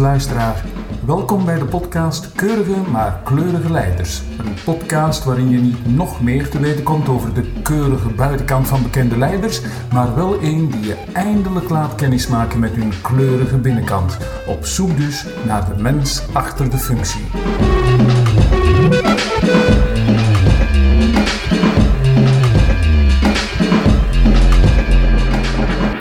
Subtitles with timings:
[0.00, 0.64] luisteraar.
[1.06, 4.22] Welkom bij de podcast Keurige maar Kleurige Leiders.
[4.38, 8.82] Een podcast waarin je niet nog meer te weten komt over de keurige buitenkant van
[8.82, 9.60] bekende leiders,
[9.92, 14.18] maar wel een die je eindelijk laat kennismaken met hun kleurige binnenkant.
[14.46, 17.24] Op zoek dus naar de mens achter de functie.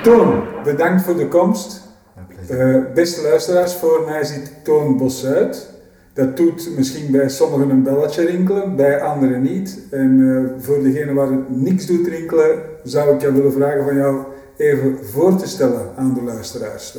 [0.03, 1.82] Toon, bedankt voor de komst.
[2.51, 5.69] Uh, beste luisteraars, voor mij zit Toon Bosuit.
[6.13, 9.79] Dat doet misschien bij sommigen een belletje rinkelen, bij anderen niet.
[9.91, 13.95] En uh, voor degene waar het niks doet rinkelen, zou ik jou willen vragen van
[13.95, 14.23] jou
[14.57, 16.97] even voor te stellen aan de luisteraars.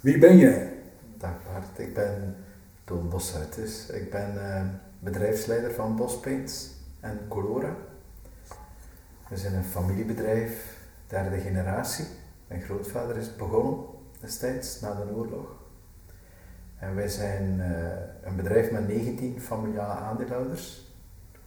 [0.00, 0.72] Wie ben jij?
[1.18, 2.36] Dag Bart, ik ben
[2.84, 3.54] Toon Bosuit.
[3.54, 3.86] Dus.
[3.92, 4.60] Ik ben uh,
[4.98, 6.70] bedrijfsleider van Bospaints
[7.00, 7.76] en Colora.
[9.28, 12.04] We zijn een familiebedrijf, derde generatie.
[12.48, 13.93] Mijn grootvader is begonnen
[14.24, 15.46] destijds, na de oorlog.
[16.78, 17.66] En wij zijn uh,
[18.22, 20.92] een bedrijf met 19 familiale aandeelhouders,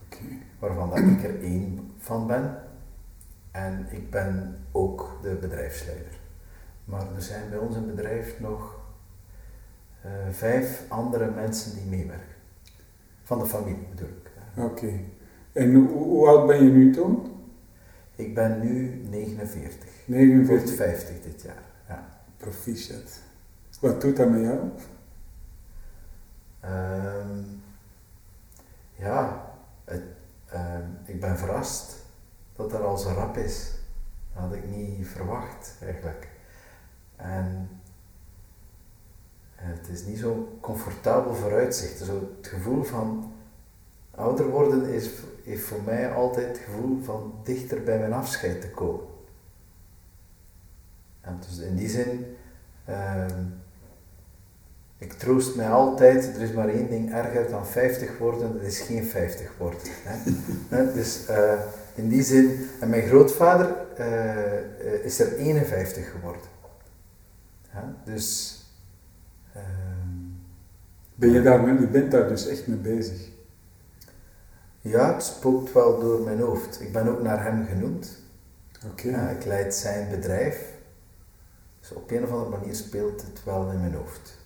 [0.06, 0.42] okay.
[0.59, 2.58] waarvan dat ik er één van ben.
[3.52, 6.19] En ik ben ook de bedrijfsleider.
[6.86, 8.80] Maar er zijn bij ons in het bedrijf nog
[10.06, 12.36] uh, vijf andere mensen die meewerken.
[13.23, 14.31] Van de familie bedoel ik.
[14.64, 15.00] Oké.
[15.52, 17.31] En hoe, hoe, oud ben je nu, Tom?
[18.16, 19.89] Ik ben nu 49.
[20.06, 20.75] 49?
[20.75, 21.64] 50 dit jaar.
[22.38, 23.20] Proficiat.
[23.80, 24.60] Wat doet dat met jou?
[26.66, 27.64] Um,
[28.96, 29.50] ja,
[29.84, 30.04] het,
[30.54, 31.96] um, ik ben verrast
[32.56, 33.72] dat er al zo rap is.
[34.34, 36.30] Dat had ik niet verwacht eigenlijk.
[37.16, 37.70] En
[39.56, 41.98] het is niet zo comfortabel vooruitzicht.
[41.98, 43.34] Zo het gevoel van
[44.12, 45.10] ouder worden is,
[45.44, 49.17] heeft voor mij altijd het gevoel van dichter bij mijn afscheid te komen.
[51.28, 52.36] En dus in die zin,
[52.89, 53.25] uh,
[54.97, 58.79] ik troost mij altijd, er is maar één ding erger dan 50 worden, dat is
[58.79, 59.79] geen 50 worden.
[60.69, 60.94] Hè.
[60.94, 61.53] dus uh,
[61.96, 66.56] in die zin, en mijn grootvader uh, is er 51 geworden.
[68.03, 68.56] Dus.
[69.53, 69.66] Ehm,
[71.16, 73.29] ben je, daar, je bent daar dus echt mee bezig?
[74.79, 76.81] Ja, het spookt wel door mijn hoofd.
[76.81, 78.18] Ik ben ook naar hem genoemd.
[78.91, 79.35] Okay.
[79.35, 80.77] ik leid zijn bedrijf.
[81.88, 84.38] Dus op een of andere manier speelt het wel in mijn hoofd.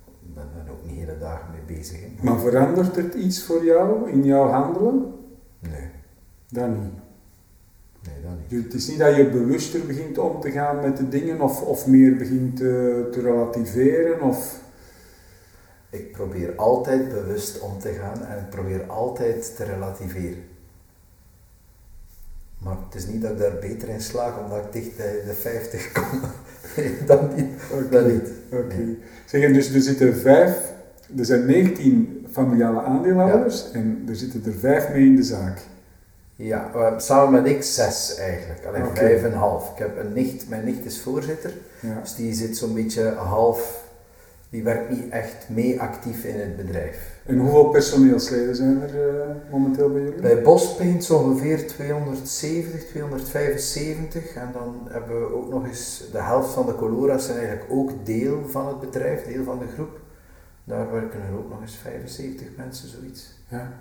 [0.00, 2.00] Ik ben daar ook niet hele dagen mee bezig.
[2.22, 5.14] Maar verandert het iets voor jou in jouw handelen?
[5.58, 5.88] Nee.
[6.48, 6.92] Dat niet?
[8.02, 8.64] Nee, dat niet.
[8.64, 11.86] Het is niet dat je bewuster begint om te gaan met de dingen of, of
[11.86, 14.22] meer begint te, te relativeren?
[14.22, 14.60] Of...
[15.90, 20.44] Ik probeer altijd bewust om te gaan en ik probeer altijd te relativeren.
[22.58, 25.34] Maar het is niet dat ik daar beter in slaag omdat ik dicht bij de
[25.34, 26.20] 50 kom.
[26.76, 27.46] nee, dat niet.
[27.72, 28.12] Okay.
[28.12, 28.28] niet.
[28.50, 28.96] Oké.
[29.26, 30.72] Zeg, dus er zitten vijf,
[31.18, 35.58] er zijn 19 familiale aandeelhouders en er zitten er vijf mee in de zaak.
[36.36, 38.66] Ja, samen met ik zes eigenlijk.
[38.66, 38.96] Alleen okay.
[38.96, 39.70] vijf en half.
[39.70, 42.00] Ik heb een nicht, mijn nicht is voorzitter, ja.
[42.00, 43.87] dus die zit zo'n beetje half
[44.50, 47.20] die werkt niet echt mee actief in het bedrijf.
[47.26, 50.20] En hoeveel personeelsleden zijn er uh, momenteel bij jullie?
[50.20, 56.66] Bij Bospaint ongeveer 270, 275 en dan hebben we ook nog eens de helft van
[56.66, 60.00] de Colora's zijn eigenlijk ook deel van het bedrijf, deel van de groep.
[60.64, 63.42] Daar werken er ook nog eens 75 mensen, zoiets.
[63.48, 63.72] Ja.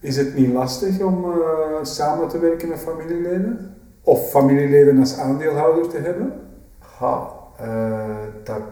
[0.00, 1.38] Is het niet lastig om uh,
[1.82, 3.76] samen te werken met familieleden?
[4.02, 6.32] Of familieleden als aandeelhouder te hebben?
[7.00, 7.30] Ja,
[7.60, 8.62] uh, dat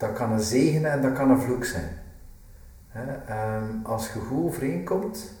[0.00, 1.98] dat kan een zegen en dat kan een vloek zijn.
[3.30, 5.32] Um, als je goed overeenkomt,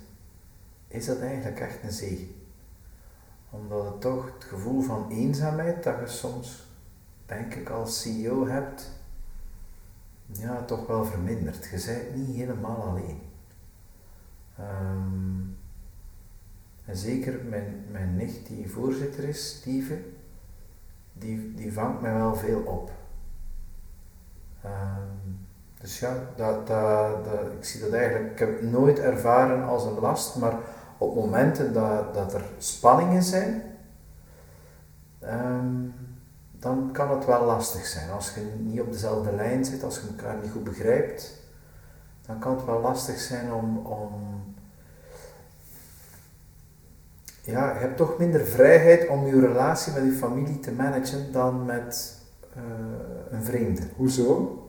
[0.88, 2.34] is dat eigenlijk echt een zegen.
[3.50, 6.68] Omdat het toch het gevoel van eenzaamheid dat je soms,
[7.26, 8.90] denk ik, als CEO hebt,
[10.26, 11.64] ja, toch wel vermindert.
[11.64, 13.20] Je bent niet helemaal alleen.
[14.58, 15.56] Um,
[16.84, 20.16] en zeker mijn, mijn nicht die voorzitter is, Steven,
[21.12, 22.99] die, die vangt mij wel veel op.
[24.64, 25.46] Um,
[25.80, 29.98] dus ja, dat, dat, ik zie dat eigenlijk, ik heb het nooit ervaren als een
[29.98, 30.54] last, maar
[30.98, 33.62] op momenten dat, dat er spanningen zijn,
[35.22, 35.94] um,
[36.52, 38.10] dan kan het wel lastig zijn.
[38.10, 41.38] Als je niet op dezelfde lijn zit, als je elkaar niet goed begrijpt,
[42.26, 44.12] dan kan het wel lastig zijn om, om
[47.42, 51.64] ja, je hebt toch minder vrijheid om je relatie met je familie te managen dan
[51.64, 52.18] met
[52.56, 52.62] uh,
[53.30, 53.82] een vreemde.
[53.96, 54.64] Hoezo?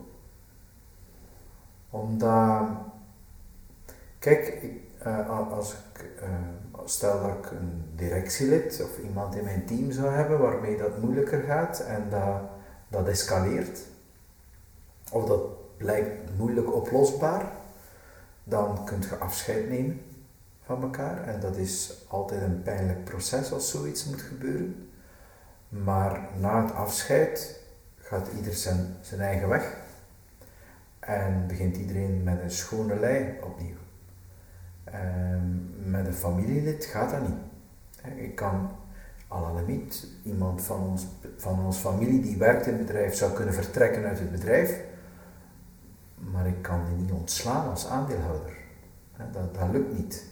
[1.90, 2.68] Omdat,
[4.20, 4.72] kijk, ik,
[5.06, 6.30] uh, als ik, uh,
[6.86, 11.42] stel dat ik een directielid of iemand in mijn team zou hebben waarmee dat moeilijker
[11.42, 12.42] gaat en dat,
[12.88, 13.80] dat escaleert,
[15.12, 17.46] of dat blijkt moeilijk oplosbaar,
[18.44, 20.02] dan kunt je afscheid nemen
[20.64, 21.28] van elkaar.
[21.28, 24.90] En dat is altijd een pijnlijk proces als zoiets moet gebeuren.
[25.70, 27.61] Maar na het afscheid
[28.12, 29.78] gaat ieder zijn, zijn eigen weg.
[31.00, 33.76] En begint iedereen met een schone lei opnieuw.
[34.84, 37.40] Ehm, met een familielid gaat dat niet.
[38.16, 38.70] Ik kan
[39.28, 43.54] al limiet iemand van ons, van ons familie die werkt in het bedrijf zou kunnen
[43.54, 44.80] vertrekken uit het bedrijf,
[46.16, 48.54] maar ik kan die niet ontslaan als aandeelhouder.
[49.32, 50.26] Dat, dat lukt niet.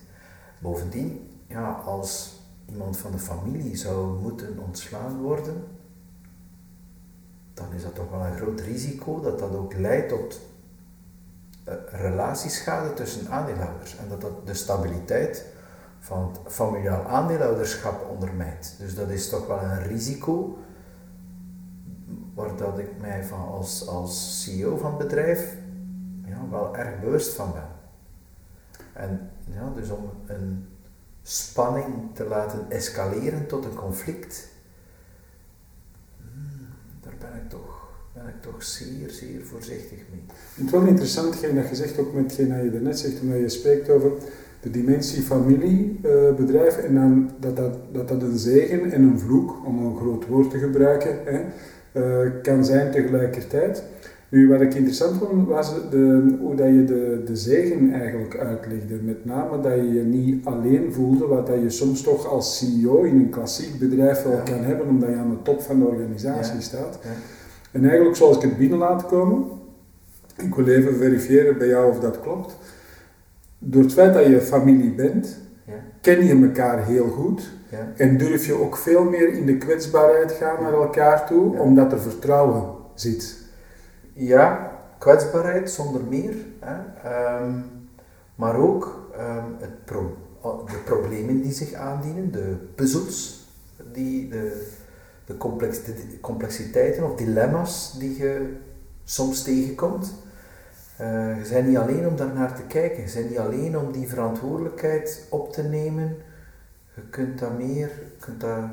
[0.59, 5.78] Bovendien, ja, als iemand van de familie zou moeten ontslaan worden,
[7.59, 10.39] dan is dat toch wel een groot risico dat dat ook leidt tot
[11.67, 15.45] uh, relatieschade tussen aandeelhouders en dat dat de stabiliteit
[15.99, 18.75] van het familiaal aandeelhouderschap ondermijnt.
[18.79, 20.57] Dus dat is toch wel een risico
[22.33, 25.57] waar dat ik mij van als, als CEO van het bedrijf
[26.25, 27.67] ja, wel erg bewust van ben.
[28.93, 30.67] En ja, dus om een
[31.21, 34.47] spanning te laten escaleren tot een conflict,
[36.17, 36.67] hmm,
[37.01, 37.87] daar ben ik toch,
[38.23, 40.23] ben ik toch zeer, zeer voorzichtig mee.
[40.27, 43.21] Ik vind het wel interessant, dat je zegt, ook met hetgeen dat je daarnet zegt,
[43.21, 44.11] omdat je spreekt over
[44.61, 49.85] de dimensie familiebedrijf en dan dat dat, dat dat een zegen en een vloek, om
[49.85, 51.41] een groot woord te gebruiken, hè,
[51.93, 53.83] uh, kan zijn tegelijkertijd.
[54.29, 58.95] Nu, wat ik interessant vond, was de, hoe dat je de, de zegen eigenlijk uitlegde.
[59.01, 63.03] Met name dat je je niet alleen voelde, wat dat je soms toch als CEO
[63.03, 66.61] in een klassiek bedrijf wel kan hebben, omdat je aan de top van de organisatie
[66.61, 66.99] staat.
[67.03, 67.09] Ja.
[67.71, 69.47] En eigenlijk zoals ik het binnen laat komen,
[70.37, 72.57] ik wil even verifiëren bij jou of dat klopt.
[73.57, 75.37] Door het feit dat je familie bent,
[76.01, 77.49] ken je elkaar heel goed.
[77.95, 81.99] En durf je ook veel meer in de kwetsbaarheid gaan naar elkaar toe, omdat er
[81.99, 82.63] vertrouwen
[82.93, 83.37] zit.
[84.13, 86.35] Ja, kwetsbaarheid zonder meer.
[86.59, 86.75] Hè.
[87.09, 87.51] Ehm,
[88.35, 90.15] maar ook um, het pro
[90.65, 93.47] de problemen die zich aandienen, de puzzels,
[93.91, 94.67] die, de,
[95.29, 98.53] de complexiteiten of dilemma's die je
[99.03, 100.13] soms tegenkomt.
[101.01, 103.91] Uh, je bent niet alleen om daar naar te kijken, je bent niet alleen om
[103.91, 106.15] die verantwoordelijkheid op te nemen.
[106.95, 108.63] Je kunt dat meer, je kunt dat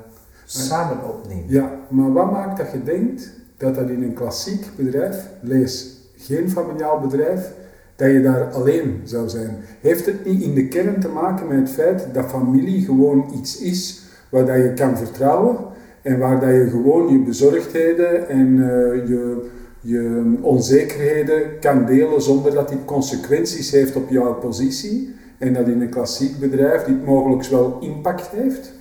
[0.45, 1.45] samen opnemen.
[1.49, 6.51] Ja, maar wat maakt dat je denkt dat dat in een klassiek bedrijf, lees geen
[6.51, 7.53] familiaal bedrijf,
[7.97, 9.57] dat je daar alleen zou zijn.
[9.81, 13.61] Heeft het niet in de kern te maken met het feit dat familie gewoon iets
[13.61, 15.75] is waar dat je kan vertrouwen
[16.07, 19.51] en waar dat je gewoon je bezorgdheden en uh, je,
[19.81, 25.81] je onzekerheden kan delen zonder dat dit consequenties heeft op jouw positie en dat in
[25.81, 28.73] een klassiek bedrijf dit mogelijk wel impact heeft?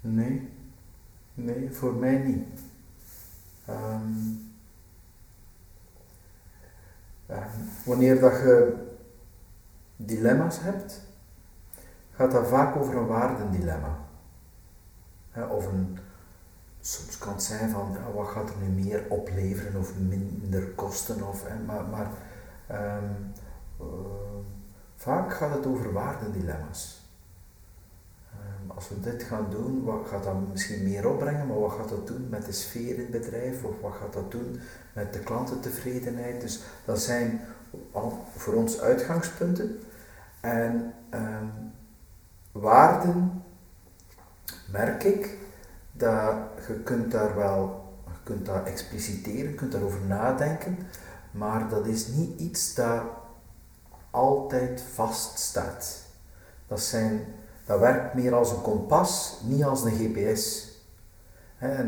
[0.00, 0.48] Nee,
[1.34, 2.60] nee, voor mij niet.
[3.70, 4.40] Um,
[7.84, 8.74] wanneer dat je
[9.96, 11.02] dilemma's hebt,
[12.12, 14.07] gaat dat vaak over een waardendilemma.
[15.50, 15.98] Of een,
[16.80, 21.28] soms kan het zijn van wat gaat er nu meer opleveren of minder kosten.
[21.28, 22.10] Of, maar maar
[22.70, 23.32] um,
[23.80, 23.86] uh,
[24.96, 27.02] vaak gaat het over waardendilemma's.
[28.32, 31.88] Ehm, als we dit gaan doen, wat gaat dat misschien meer opbrengen, maar wat gaat
[31.88, 34.60] dat doen met de sfeer in het bedrijf of wat gaat dat doen
[34.92, 36.40] met de klantentevredenheid?
[36.40, 37.40] Dus dat zijn
[38.36, 39.80] voor ons uitgangspunten.
[40.40, 41.72] En um,
[42.52, 43.42] waarden
[44.70, 45.36] merk ik
[45.92, 46.34] dat
[46.66, 50.78] je kunt daar wel, je kunt dat expliciteren, je kunt daarover nadenken,
[51.30, 53.02] maar dat is niet iets dat
[54.10, 56.06] altijd vaststaat.
[56.66, 57.24] Dat zijn
[57.68, 60.66] dat werkt meer als een kompas, niet als een GPS.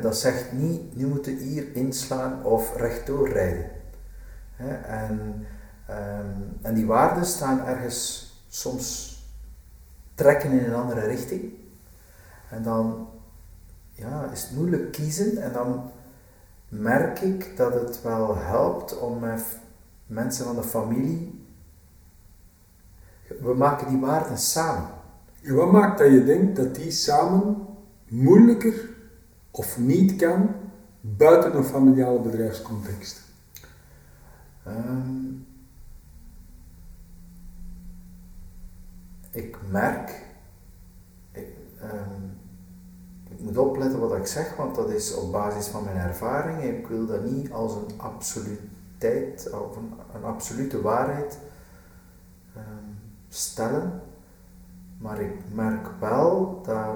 [0.01, 3.71] dat zegt niet, nu moeten hier inslaan of rechtdoor rijden.
[4.87, 5.47] en,
[5.87, 9.19] ehm, en die waarden staan ergens soms
[10.15, 11.60] trekken in een andere richting.
[12.50, 13.09] En dan
[13.92, 15.90] ja, is het moeilijk kiezen en dan
[16.69, 19.59] merk ik dat het wel helpt om met
[20.07, 21.45] mensen van de familie,
[23.40, 24.90] we maken die waarden samen.
[25.42, 27.66] En wat maakt dat je denkt dat die samen
[28.09, 28.88] moeilijker
[29.50, 30.54] of niet kan
[31.00, 33.23] buiten een familiale bedrijfscontext?
[34.66, 35.47] Um,
[39.30, 40.23] ik merk,
[41.33, 41.49] ik,
[41.83, 42.30] um,
[43.41, 46.63] ik, moet opletten wat ik zeg, want dat is op basis van mijn ervaring.
[46.63, 51.39] Ik wil dat niet als een absoluteit of een, absolute waarheid
[52.57, 54.03] um, stellen.
[54.99, 56.95] Maar ik merk wel dat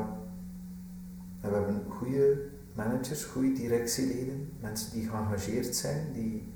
[1.41, 6.53] we hebben goede managers, goede directieleden, mensen die geëngageerd zijn, die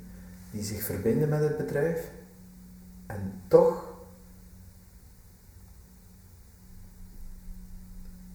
[0.51, 2.11] die zich verbinden met het bedrijf
[3.07, 3.97] en toch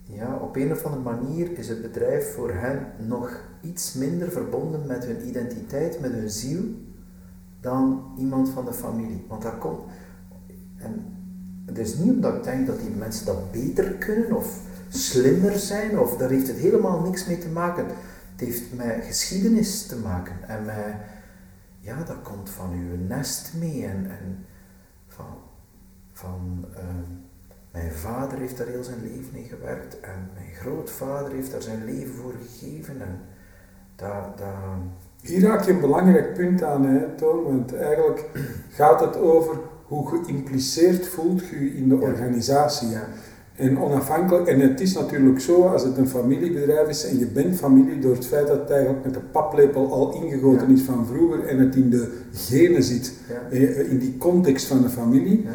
[0.03, 4.87] ja, op een of andere manier is het bedrijf voor hen nog iets minder verbonden
[4.87, 6.63] met hun identiteit, met hun ziel,
[7.61, 9.25] dan iemand van de familie.
[9.27, 9.91] Want daar komt.
[10.77, 11.05] En
[11.65, 15.99] het is niet omdat ik denk dat die mensen dat beter kunnen of slimmer zijn,
[15.99, 17.85] of daar heeft het helemaal niks mee te maken.
[18.31, 20.95] Het heeft met geschiedenis te maken en met,
[21.79, 24.45] ja, dat komt van uw nest mee en, en
[25.07, 25.37] van,
[26.11, 27.11] van ehm,
[27.73, 31.85] mijn vader heeft daar heel zijn leven in gewerkt en mijn grootvader heeft daar zijn
[31.85, 33.01] leven voor gegeven.
[33.01, 33.19] En
[33.95, 34.47] dat, dat...
[35.21, 38.29] Hier raak je een belangrijk punt aan, hè, Toon, want eigenlijk
[38.69, 42.89] gaat het over hoe geïmpliceerd voelt je in de organisatie.
[42.89, 43.07] Ja.
[43.55, 47.55] En onafhankelijk, en het is natuurlijk zo, als het een familiebedrijf is en je bent
[47.55, 50.73] familie, door het feit dat het eigenlijk met de paplepel al ingegoten Ja.
[50.73, 53.13] is van vroeger en het in de genen zit,
[53.51, 55.45] eh, in die context van de familie.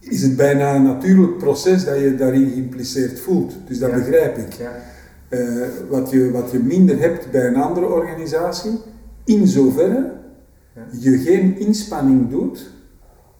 [0.00, 3.54] Is het bijna een natuurlijk proces dat je daarin geïmpliceerd voelt.
[3.66, 3.96] Dus dat Ja.
[3.96, 4.52] begrijp ik.
[4.52, 4.72] Ja.
[5.28, 8.78] Eh, wat, je, wat je minder hebt bij een andere organisatie,
[9.24, 10.12] in zoverre
[10.74, 10.86] Ja.
[11.00, 12.70] je geen inspanning doet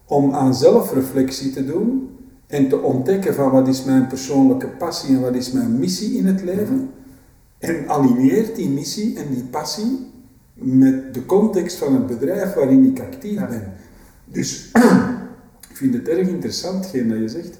[0.05, 2.09] om aan zelfreflectie te doen
[2.47, 6.25] en te ontdekken van wat is mijn persoonlijke passie en wat is mijn missie in
[6.25, 6.75] het leven.
[6.75, 6.83] Mhm.
[7.59, 10.07] En aligneert die missie en die passie
[10.53, 13.73] met de context van het bedrijf waarin ik actief ben.
[14.25, 14.71] Dus
[15.79, 17.59] vind het erg interessant, hetgeen dat je zegt,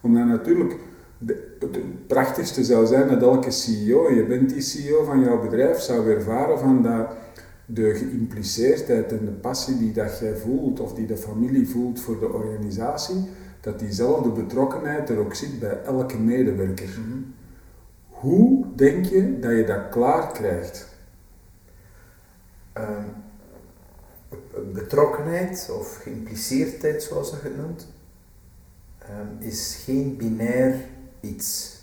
[0.00, 0.76] omdat natuurlijk
[1.18, 5.78] de, het prachtigste zou zijn dat elke CEO, je bent die CEO van jouw bedrijf,
[5.78, 7.06] zou ervaren van dat
[7.66, 12.18] de geïmpliceerdheid en de passie die dat jij voelt, of die de familie voelt voor
[12.18, 13.24] de organisatie,
[13.60, 16.88] dat diezelfde betrokkenheid er ook zit bij elke medewerker.
[16.88, 17.18] Mhm.
[18.08, 20.94] Hoe denk je dat je dat klaar krijgt?
[22.72, 23.04] Ehm,
[24.76, 27.86] betrokkenheid of geïmpliceerdheid, zoals dat noemt,
[28.98, 30.74] ehm, is geen binair
[31.20, 31.74] iets.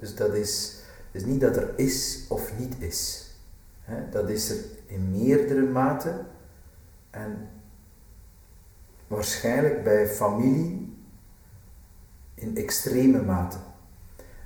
[0.00, 0.80] Dus dat is,
[1.10, 3.30] is niet dat er is of niet is.
[4.10, 4.56] Dat is er
[4.86, 6.24] in meerdere mate
[7.10, 7.48] en
[9.06, 10.96] waarschijnlijk bij familie
[12.34, 13.56] in extreme mate.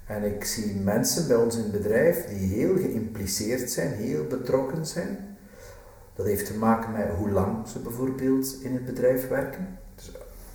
[0.06, 4.86] En ik zie mensen bij ons in het bedrijf die heel geïmpliceerd zijn, heel betrokken
[4.86, 5.29] zijn.
[6.14, 9.78] Dat heeft te maken met hoe lang ze bijvoorbeeld in het bedrijf werken.
[9.94, 10.12] Dus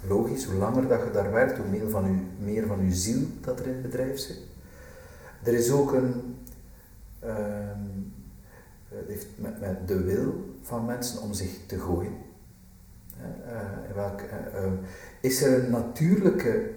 [0.07, 3.27] logisch, hoe langer dat je daar werkt, hoe meer van, je, meer van je ziel
[3.41, 4.39] dat er in het bedrijf zit.
[5.43, 6.37] Er is ook een,
[7.19, 7.79] ehm,
[8.87, 12.13] het heeft met, de wil van mensen om zich te gooien.
[13.17, 14.71] Eh, eh, in welk, eh, eh,
[15.21, 16.75] is er een natuurlijke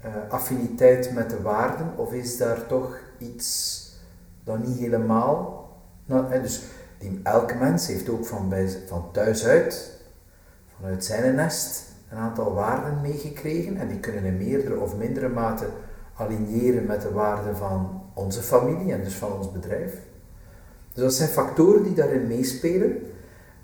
[0.00, 3.82] eh, affiniteit met de waarden of is daar toch iets
[4.44, 5.66] dat niet helemaal...
[6.06, 6.62] Nou, eh, dus
[6.98, 10.00] die, elke mens heeft ook van, bij, van thuis uit,
[10.76, 15.66] vanuit zijn nest, een aantal waarden meegekregen en die kunnen in meerdere of mindere mate
[16.14, 19.92] aligneren met de waarden van onze familie en dus van ons bedrijf.
[20.92, 23.02] Dus dat zijn factoren die daarin meespelen.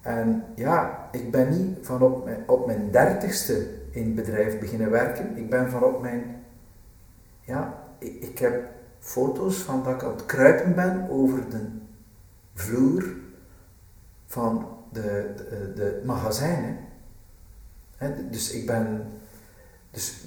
[0.02, 4.90] En ja, ik ben niet van op mijn, op mijn dertigste in het bedrijf beginnen
[4.90, 5.36] werken.
[5.36, 6.44] Ik ben van op mijn...
[7.40, 8.64] Ja, ik, ik heb
[8.98, 11.66] foto's van dat ik aan het kruipen ben over de
[12.54, 13.04] vloer
[14.34, 16.76] van de, de, de magazijnen.
[18.30, 19.06] Dus ik ben
[19.90, 20.24] dus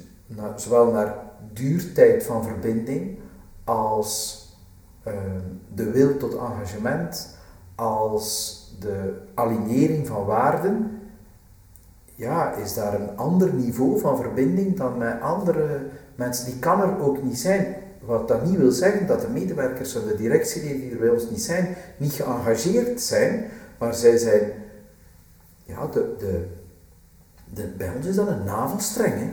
[0.55, 1.15] zowel naar
[1.53, 3.19] duurtijd van verbinding
[3.63, 4.41] als
[5.07, 5.13] uh,
[5.73, 7.37] de wil tot engagement,
[7.75, 11.01] als de alignering van waarden,
[12.15, 15.85] ja, is daar een ander niveau van verbinding dan met andere
[16.15, 16.45] mensen.
[16.45, 17.75] Die kan er ook niet zijn.
[17.99, 21.29] Wat dat niet wil zeggen dat de medewerkers of de directieleden die er bij ons
[21.29, 23.45] niet zijn, niet geëngageerd zijn,
[23.79, 24.51] maar zij zijn,
[25.63, 26.45] ja, de, de,
[27.53, 29.13] de, bij ons is dat een navelstreng.
[29.13, 29.29] Hè?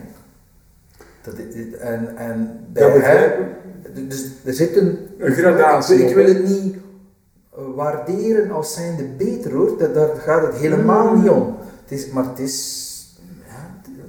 [1.21, 1.33] Dat,
[1.79, 3.49] en, en bij Ja, hen,
[4.07, 5.97] dus er zit een, Een gradatie.
[5.97, 6.75] Ik, ik wil het niet
[7.75, 11.57] waarderen als zijnde beter hoor, dat, daar gaat het helemaal niet om.
[11.83, 12.83] Het is, maar het is.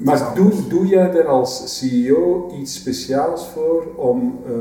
[0.07, 4.53] Maar doe, doe jij er als CEO iets speciaals voor om eh,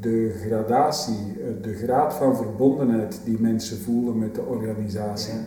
[0.00, 5.40] de gradatie, eh, de graad van verbondenheid die mensen voelen met de organisatie, Ja.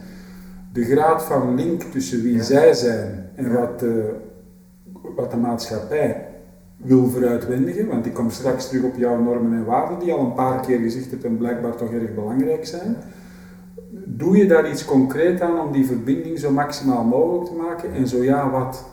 [0.73, 2.43] de graad van link tussen wie Ja.
[2.43, 3.51] zij zijn en Ja.
[3.59, 4.13] wat, de,
[5.15, 6.27] wat de maatschappij
[6.77, 10.33] wil vooruitwendigen, want ik kom straks terug op jouw normen en waarden die al een
[10.33, 12.95] paar keer gezegd hebt en blijkbaar toch erg belangrijk zijn.
[14.05, 18.07] Doe je daar iets concreet aan om die verbinding zo maximaal mogelijk te maken en
[18.07, 18.85] zo ja, wat?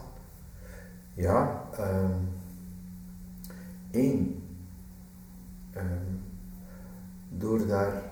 [1.17, 2.19] Ja, ehm
[3.91, 4.43] één.
[5.71, 6.15] ehm,
[7.29, 8.03] door daar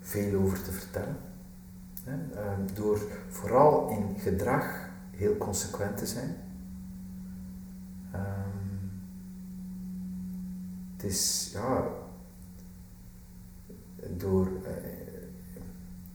[0.00, 1.16] veel over te vertellen.
[2.04, 2.40] Hè?
[2.40, 2.98] Ehm, door
[3.28, 6.36] vooral in gedrag heel consequent te zijn.
[10.96, 11.88] Het is, ja,
[14.16, 14.70] door, uh,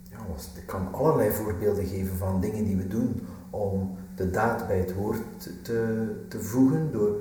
[0.09, 0.17] ja,
[0.55, 4.93] ik kan allerlei voorbeelden geven van dingen die we doen om de daad bij het
[4.93, 6.91] woord te, te voegen.
[6.91, 7.17] Door,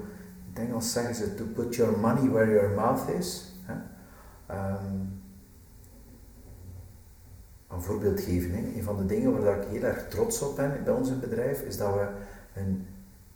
[0.49, 3.55] ik denk als zeggen ze, to put your money where your mouth is.
[3.63, 3.75] Hè?
[4.57, 5.23] Um,
[7.69, 8.51] een voorbeeld geven.
[8.51, 8.59] Hè.
[8.59, 11.77] Een van de dingen waar ik heel erg trots op ben bij ons bedrijf, is
[11.77, 12.09] dat we
[12.55, 12.87] een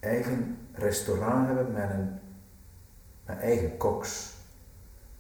[0.01, 2.19] eigen restaurant hebben met een
[3.27, 4.35] met eigen koks.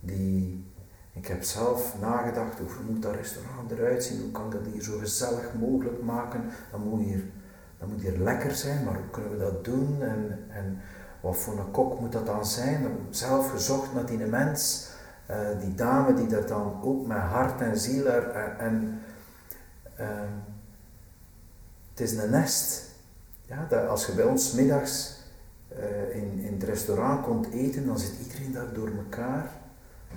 [0.01, 0.67] Die,
[1.13, 4.83] ik heb zelf nagedacht, hoe moet dat restaurant eruit zien, hoe kan ik dat hier
[4.83, 7.25] zo gezellig mogelijk maken, dat moet hier,
[7.85, 10.81] dat moet hier lekker zijn, maar hoe kunnen we dat doen en, en
[11.21, 12.87] wat voor een kok moet dat dan zijn?
[13.11, 14.89] Zelf gezocht naar die mens,
[15.31, 19.01] uh, die dame die dat dan ook met hart en ziel er, en,
[20.01, 20.07] uh,
[21.91, 22.83] het is een nest.
[23.47, 25.17] Ja, dat als je bij ons middags
[25.73, 29.51] uh, in, in het restaurant komt eten, dan zit iedereen daar door elkaar.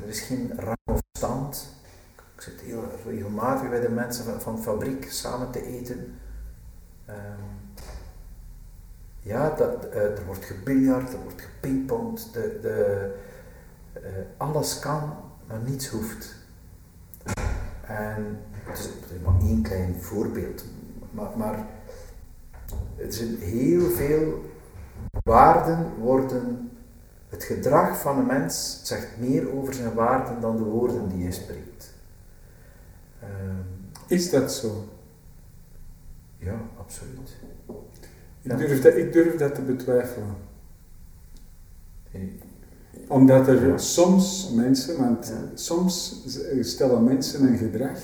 [0.03, 1.67] Er is geen rang of stand.
[2.35, 6.19] Ik zit heel regelmatig bij de mensen van, van de fabriek samen te eten.
[7.09, 7.15] Um,
[9.19, 13.11] ja, dat, uh, er wordt gebiljard, er wordt gepingpongd, de, de,
[13.97, 14.03] uh,
[14.37, 15.15] alles kan,
[15.47, 16.35] maar niets hoeft.
[17.81, 18.89] En het is,
[19.23, 20.65] maar één klein voorbeeld,
[21.11, 21.65] maar, maar
[23.07, 24.45] zijn heel veel
[25.23, 26.71] waarden worden,
[27.29, 31.31] het gedrag van een mens zegt meer over zijn waarden dan de woorden die hij
[31.31, 31.93] spreekt.
[33.23, 33.65] Um,
[34.07, 34.96] is dat zo?
[36.37, 37.35] Ja, absoluut.
[38.41, 40.35] Ik, durf dat, ik durf dat te betwijfelen.
[43.07, 46.23] Omdat er soms mensen, want soms
[46.61, 47.99] stellen mensen een gedrag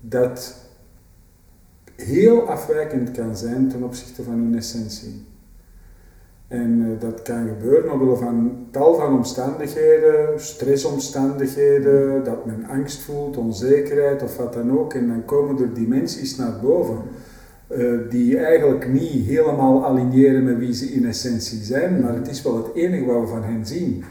[0.00, 0.56] dat
[1.96, 5.26] heel afwijkend kan zijn ten opzichte van hun essentie.
[6.48, 13.36] En uh, dat kan gebeuren omwille van tal van omstandigheden, stressomstandigheden, dat men angst voelt,
[13.36, 14.94] onzekerheid of wat dan ook.
[14.94, 16.98] En dan komen er dimensies naar boven
[17.76, 22.42] uh, die eigenlijk niet helemaal aligneren met wie ze in essentie zijn, maar het is
[22.42, 24.04] wel het enige wat we van hen zien.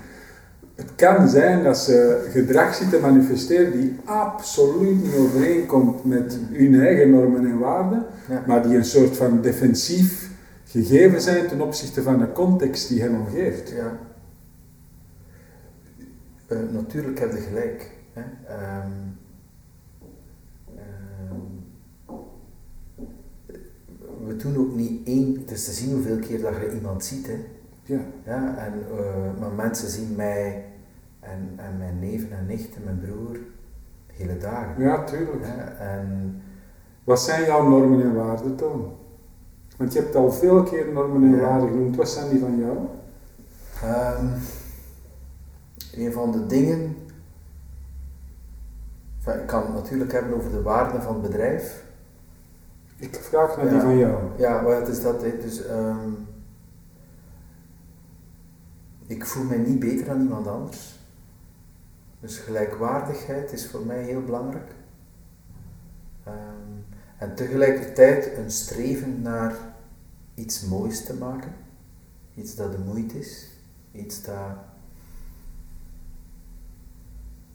[0.75, 7.09] Het kan zijn dat ze gedrag zitten manifesteren die absoluut niet overeenkomt met hun eigen
[7.09, 8.43] normen en waarden, ja.
[8.47, 10.29] maar die een soort van defensief
[10.65, 13.69] gegeven zijn ten opzichte van de context die hen omgeeft.
[13.69, 13.97] Ja.
[16.47, 17.91] Uh, natuurlijk heb je gelijk.
[18.13, 18.21] Hè?
[18.21, 19.06] Um, um,
[24.27, 27.27] we doen ook niet één, het is te zien hoeveel keer dat je iemand ziet.
[27.27, 27.45] Hè?
[27.83, 27.99] Ja.
[28.25, 30.65] ja en, uh, maar mensen zien mij
[31.19, 33.37] en, en mijn neven en nicht en mijn broer
[34.07, 34.83] hele dagen.
[34.83, 35.45] Ja, tuurlijk.
[35.45, 36.41] Ja, en,
[37.03, 38.93] Wat zijn jouw normen en waarden dan?
[39.77, 41.41] Want je hebt al veel keer normen en ja.
[41.41, 41.95] waarden genoemd.
[41.95, 42.77] Wat zijn die van jou?
[43.83, 44.33] Um,
[45.93, 46.95] een van de dingen.
[49.17, 51.85] Enfin, ik kan het natuurlijk hebben over de waarden van het bedrijf.
[52.99, 53.71] Ik vraag naar ja.
[53.71, 54.31] die van jou.
[54.37, 55.19] Ja, wat is dat?
[55.19, 56.27] Dus, um,
[59.05, 60.99] ik voel mij niet beter dan iemand anders.
[62.19, 64.71] Dus gelijkwaardigheid is voor mij heel belangrijk.
[66.27, 66.85] Um,
[67.17, 69.55] en tegelijkertijd een streven naar
[70.33, 71.51] iets moois te maken.
[72.35, 73.47] Iets dat de moeite is.
[73.91, 74.57] Iets dat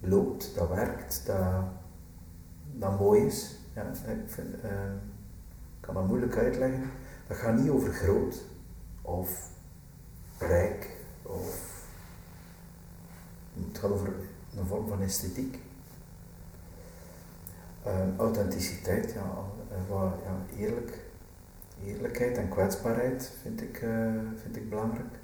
[0.01, 1.65] loopt, dat werkt, dat,
[2.73, 3.57] dat mooi is.
[3.75, 4.71] Ja, ik, vind, uh,
[5.83, 6.91] kan dat moeilijk uitleggen.
[7.27, 8.45] Dat gaat niet over groot
[9.03, 9.49] of
[10.39, 11.71] rijk of
[13.67, 14.13] het gaat over
[14.57, 15.59] een vorm van esthetiek.
[17.87, 19.45] Uh, authenticiteit, ja,
[19.91, 20.99] uh, ja, eerlijk,
[21.85, 25.21] eerlijkheid en kwetsbaarheid vind ik, uh, vind ik belangrijk.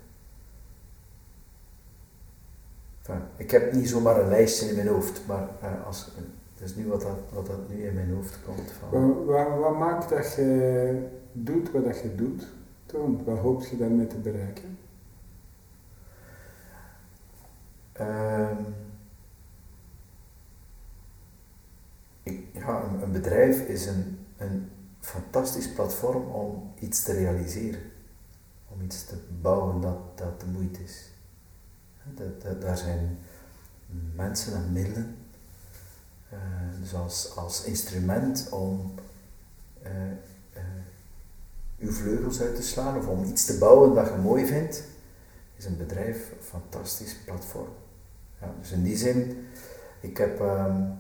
[3.37, 5.49] Ik heb niet zomaar een lijstje in mijn hoofd, maar
[5.87, 6.11] als,
[6.59, 8.71] het is nu wat dat, wat dat nu in mijn hoofd komt.
[8.71, 8.91] Van.
[8.91, 12.47] Wat, wat, wat maakt dat je doet wat dat je doet,
[12.87, 13.25] Toon?
[13.25, 14.79] Wat hoop je daarmee te bereiken?
[18.01, 18.75] Um,
[22.53, 24.69] ja, een, een, bedrijf is een, een
[25.01, 27.81] fantastisch platform om iets te realiseren.
[28.69, 31.11] Om iets te bouwen dat, dat de moeite is.
[32.15, 33.19] Dat, dat, daar zijn
[34.15, 35.17] mensen en middelen.
[36.33, 36.39] Uh,
[36.81, 38.95] dus als, als instrument om
[39.83, 39.91] uh,
[41.79, 44.85] uw vleugels uit te slaan of om iets te bouwen dat je mooi vindt,
[45.57, 47.69] is een bedrijf een fantastisch platform.
[48.41, 49.47] Ja, dus in die zin,
[50.01, 50.99] ik heb um,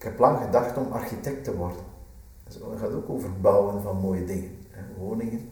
[0.00, 1.84] ik heb lang gedacht om architect te worden.
[2.44, 5.50] Dus het gaat ook over bouwen van mooie dingen, hè, woningen.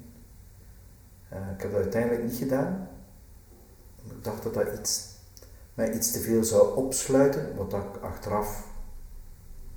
[1.28, 2.88] Ik heb dat uiteindelijk niet gedaan.
[4.04, 5.17] Ik dacht dat dat iets,
[5.78, 8.66] mij iets te veel zou opsluiten, wat ik achteraf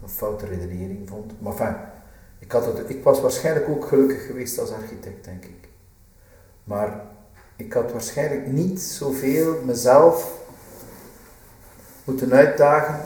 [0.01, 1.41] een foute redenering vond.
[1.41, 1.75] Maar enfin,
[2.39, 5.69] ik, had het, ik was waarschijnlijk ook gelukkig geweest als architect, denk ik.
[6.63, 7.01] Maar
[7.55, 10.39] ik had waarschijnlijk niet zoveel mezelf
[12.03, 13.01] moeten uitdagen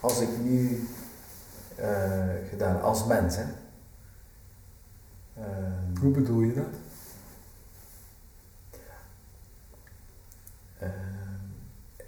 [0.00, 0.88] als ik nu
[1.80, 1.86] uh,
[2.48, 3.36] gedaan als mens.
[3.36, 3.44] Hè.
[6.00, 6.85] Hoe bedoel je dat?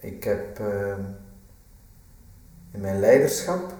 [0.00, 0.58] Ik heb
[2.70, 3.74] in mijn leiderschap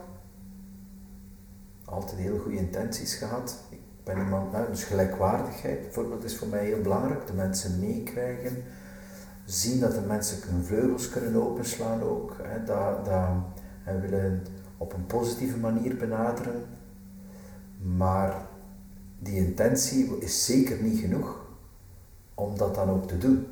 [1.84, 3.64] altijd heel goede intenties gehad.
[3.68, 7.26] Ik ben iemand, nou, dus gelijkwaardigheid bijvoorbeeld is voor mij heel belangrijk.
[7.26, 8.62] De mensen meekrijgen,
[9.44, 12.36] zien dat de mensen hun vleugels kunnen openslaan ook.
[12.42, 13.28] Hè, dat, dat,
[13.84, 16.64] en willen op een positieve manier benaderen.
[17.96, 18.46] Maar
[19.18, 21.46] die intentie is zeker niet genoeg
[22.34, 23.46] om dat dan ook te doen.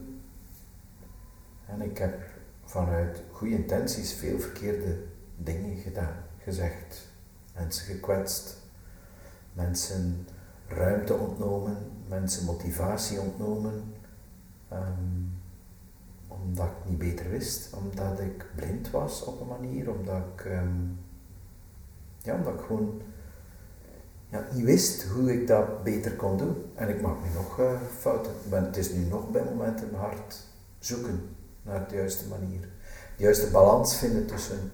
[1.66, 2.20] En ik heb
[2.66, 5.02] vanuit goede intenties veel verkeerde
[5.36, 7.08] dingen gedaan, gezegd,
[7.54, 8.56] mensen gekwetst,
[9.52, 10.26] mensen
[10.68, 11.76] ruimte ontnomen,
[12.08, 13.94] mensen motivatie ontnomen,
[14.72, 15.32] um,
[16.28, 20.98] omdat ik niet beter wist, omdat ik blind was op een manier, omdat ik, um,
[22.22, 23.02] ja, omdat ik gewoon
[24.28, 26.64] ja, niet wist hoe ik dat beter kon doen.
[26.74, 28.32] En ik maak nu nog uh, fouten.
[28.48, 30.44] Ben, het is nu nog bij momenten hard
[30.78, 31.35] zoeken
[31.66, 32.60] naar de juiste manier.
[33.16, 34.70] De juiste balans vinden tussen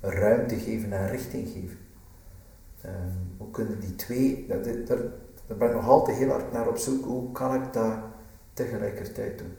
[0.00, 1.78] ruimte geven en richting geven.
[2.84, 4.60] Um, hoe kunnen die twee, daar,
[5.58, 7.94] ben ik nog altijd heel hard naar op zoek, hoe kan ik dat
[8.52, 9.54] tegelijkertijd doen?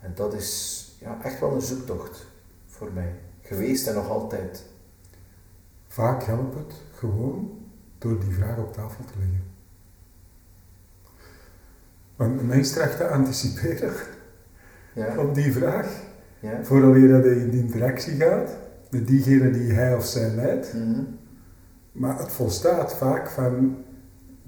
[0.00, 2.26] En dat is ja, echt wel een zoektocht
[2.66, 4.64] voor mij geweest en nog altijd.
[5.86, 7.60] Vaak helpt het gewoon
[7.98, 9.50] door die vraag op tafel te leggen.
[12.16, 13.92] Want meest te anticiperen
[14.94, 15.18] ja.
[15.18, 16.02] op die vraag,
[16.40, 16.58] ja.
[16.62, 18.50] vooral je dat je in de interactie gaat
[18.90, 20.74] met diegene die hij of zij leidt.
[20.74, 21.00] Mhm.
[21.92, 23.76] Maar het volstaat vaak van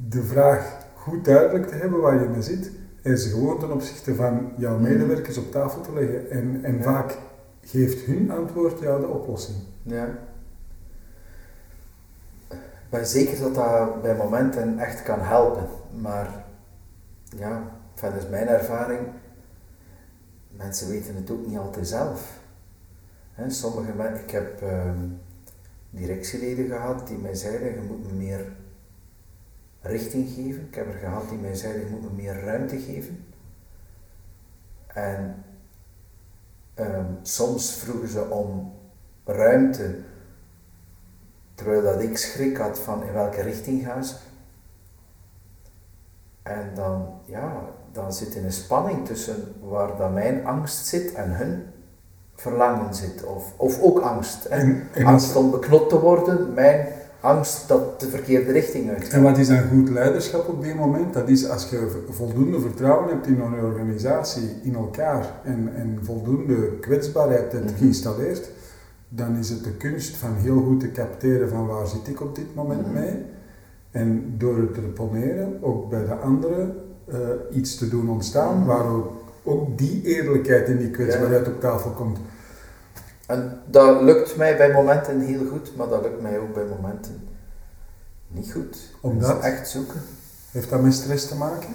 [0.08, 2.70] de vraag goed duidelijk te hebben waar je mee zit
[3.02, 4.82] en ze gewoon ten opzichte van jouw mhm.
[4.82, 6.30] medewerkers op tafel te leggen.
[6.30, 7.18] En, en vaak
[7.60, 9.56] geeft hun antwoord jou de oplossing.
[9.82, 10.06] Ja.
[12.50, 15.66] Ik ben zeker dat dat bij momenten echt kan helpen.
[16.00, 16.44] Maar
[17.36, 17.62] ja,
[18.00, 19.00] dat is mijn ervaring.
[20.56, 22.38] Mensen weten het ook niet altijd zelf.
[23.48, 25.08] Sommige mensen, ik heb ehm,
[25.90, 28.52] directieleden gehad die mij zeiden, je moet me meer
[29.80, 30.66] richting geven.
[30.66, 33.24] Ik heb er gehad die mij zeiden, je moet me meer ruimte geven.
[34.86, 35.44] En
[36.74, 38.72] ehm, soms vroegen ze om
[39.24, 39.98] ruimte,
[41.54, 44.14] terwijl dat ik schrik had van in welke richting gaan ze.
[46.42, 49.36] En dan, ja, dan zit er een spanning tussen
[49.68, 51.62] waar dat mijn angst zit en hun
[52.34, 53.24] verlangen zit.
[53.24, 54.48] Of, of ook angst.
[55.04, 56.86] angst om beknot te worden, mijn
[57.20, 59.08] angst dat de verkeerde richting uit.
[59.08, 61.14] En wat is dan goed leiderschap op dit moment?
[61.14, 66.78] Dat is als je voldoende vertrouwen hebt in een organisatie, in elkaar en, en voldoende
[66.80, 68.50] kwetsbaarheid hebt mm geïnstalleerd,
[69.08, 72.34] dan is het de kunst van heel goed te capteren van waar zit ik op
[72.34, 72.92] dit moment mhm.
[72.92, 73.22] mee.
[73.90, 76.74] En door het te poneren, ook bij de anderen,
[77.06, 77.18] uh,
[77.50, 79.12] iets te doen ontstaan, waar ook,
[79.42, 82.18] ook, die eerlijkheid en die kwetsbaarheid op tafel komt.
[83.26, 87.28] En dat lukt mij bij momenten heel goed, maar dat lukt mij ook bij momenten
[88.34, 88.78] niet goed.
[89.00, 89.40] Omdat?
[89.40, 90.00] echt zoeken.
[90.50, 91.74] Heeft dat met stress te maken?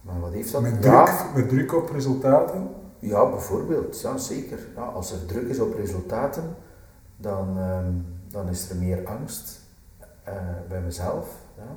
[0.00, 0.62] Maar wat heeft dat?
[0.62, 2.68] Met druk, met druk op resultaten?
[2.98, 4.00] Ja, bijvoorbeeld.
[4.00, 4.58] Ja, zeker.
[4.76, 6.56] Ja, als er druk is op resultaten,
[7.16, 7.92] dan, ehm,
[8.28, 9.60] dan is er meer angst
[10.28, 10.34] uh,
[10.68, 11.36] bij mezelf.
[11.56, 11.76] Ja.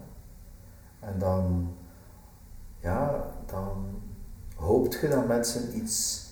[1.02, 1.74] En dan,
[2.80, 4.02] ja, dan
[4.56, 6.26] hoopt je dat mensen iets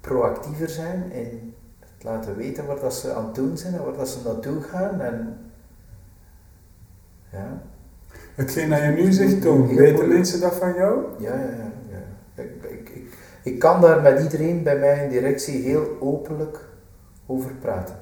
[0.00, 3.96] proactiever zijn in het laten weten waar dat ze aan het doen zijn en waar
[3.96, 5.00] dat ze naartoe gaan.
[5.00, 5.38] En,
[7.32, 7.62] ja.
[8.34, 11.04] Hetgeen dat je nu zegt, Toon, weten mensen dat van jou?
[11.18, 11.72] Ja, ja, ja.
[11.88, 12.42] ja.
[12.42, 16.68] Ik, ik, ik, ik kan daar met iedereen bij mij in directie heel openlijk
[17.26, 17.96] over praten.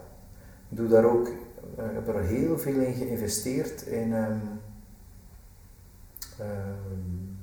[0.68, 4.40] Ik doe daar ook, uh, heb er heel veel in geïnvesteerd in um,
[6.40, 7.38] um,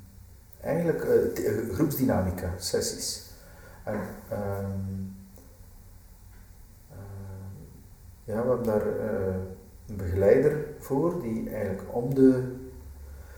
[0.62, 3.32] eigenlijk uh, groepsdynamica sessies.
[3.84, 4.00] En,
[4.30, 4.42] ehm,
[6.90, 7.58] ehm,
[8.24, 9.36] ja, we hebben daar uh,
[9.88, 12.60] een begeleider voor die eigenlijk om de.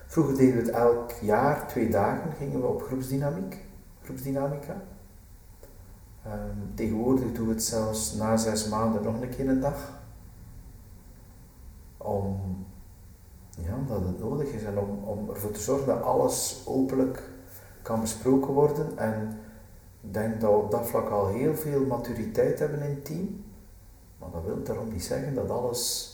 [0.05, 3.57] Vroeger deden we het elk jaar, twee dagen, gingen we op groepsdynamiek,
[4.01, 4.81] groepsdynamica.
[6.75, 10.01] Tegenwoordig doen we het zelfs na zes maanden nog een keer een dag.
[11.97, 12.62] Om,
[13.55, 17.23] ja, omdat het nodig is en om, om ervoor te zorgen dat alles openlijk
[17.81, 18.97] kan besproken worden.
[18.97, 19.39] En
[20.01, 23.43] ik denk dat we op dat vlak al heel veel maturiteit hebben in het team.
[24.19, 26.11] Maar dat wil daarom niet zeggen dat alles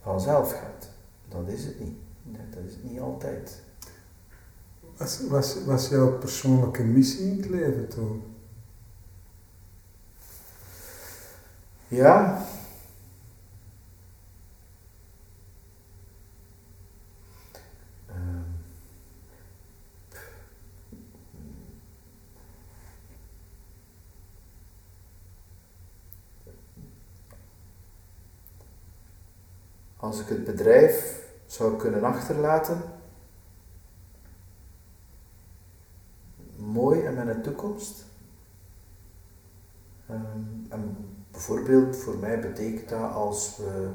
[0.00, 0.90] vanzelf gaat.
[1.28, 1.96] Dat is het niet.
[2.50, 3.62] Dat is het niet altijd.
[4.96, 8.22] Wat was, was jouw persoonlijke missie in het leven toen?
[11.88, 12.46] Ja.
[30.08, 32.82] Als ik het bedrijf zou kunnen achterlaten,
[36.56, 38.04] mooi en met een toekomst.
[40.06, 40.96] Ehm, en
[41.30, 43.90] bijvoorbeeld voor mij betekent dat als we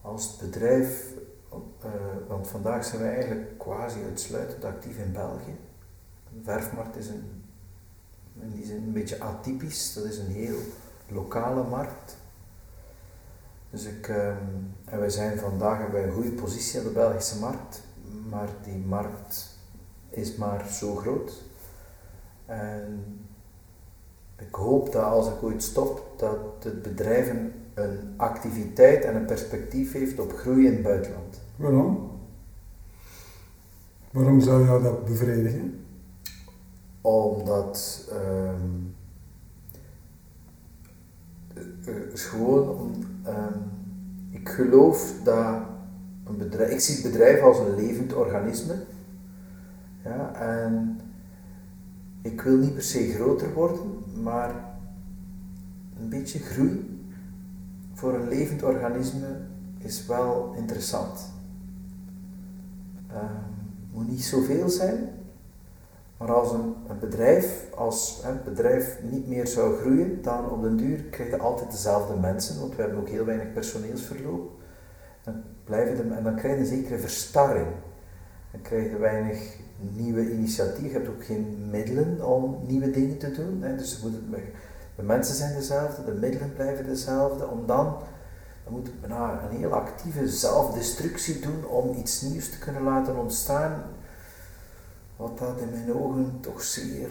[0.00, 1.12] als het bedrijf,
[1.52, 1.90] uh,
[2.28, 5.56] want vandaag zijn we eigenlijk quasi uitsluitend actief in België.
[6.32, 7.44] De verfmarkt is een,
[8.40, 10.60] in die zin een beetje atypisch, dat is een heel
[11.08, 12.22] lokale markt.
[13.74, 14.36] Dus ik, ehm,
[14.84, 17.82] en wij zijn vandaag hebben wij een goede positie in de Belgische markt,
[18.30, 19.58] maar die markt
[20.10, 21.42] is maar zo groot.
[22.46, 23.04] En
[24.38, 27.52] ik hoop dat als ik ooit stop, dat het bedrijf een,
[28.16, 31.40] activiteit en een perspectief heeft op groei in het buitenland.
[31.56, 32.10] Waarom?
[34.10, 35.84] Waarom zou jou dat bevredigen?
[37.00, 38.93] Omdat um,
[42.12, 43.58] is gewoon om, ehm,
[44.30, 45.62] ik geloof dat
[46.26, 48.74] een bedrijf, ik zie het bedrijf als een levend organisme
[50.04, 51.00] ja, en
[52.22, 53.80] ik wil niet per se groter worden,
[54.22, 54.54] maar
[56.00, 57.02] een beetje groei
[57.92, 59.26] voor een levend organisme
[59.78, 61.32] is wel interessant.
[63.06, 63.32] Het ehm,
[63.92, 65.08] moet niet zoveel zijn,
[66.16, 70.76] maar als een, een bedrijf, als het bedrijf niet meer zou groeien, dan op den
[70.76, 74.50] duur krijg je altijd dezelfde mensen, want we hebben ook heel weinig personeelsverloop.
[75.24, 77.68] Dan blijven de, en dan krijg je een zekere verstarring.
[78.50, 83.30] Dan krijg je weinig nieuwe initiatieven, je hebt ook geen middelen om nieuwe dingen te
[83.30, 83.62] doen.
[83.62, 83.76] Hè.
[83.76, 84.02] Dus
[84.96, 87.48] de mensen zijn dezelfde, de middelen blijven dezelfde.
[87.48, 87.96] Om dan,
[88.64, 89.08] dan moet je
[89.50, 93.82] een heel actieve zelfdestructie doen om iets nieuws te kunnen laten ontstaan.
[95.16, 97.10] Wat dat in mijn ogen toch zeer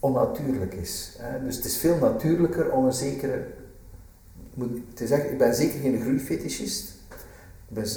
[0.00, 1.16] onnatuurlijk is.
[1.18, 1.44] Hè.
[1.44, 3.46] Dus het is veel natuurlijker om een zekere.
[4.94, 6.94] Te zeggen, ik ben zeker geen groeifetischist.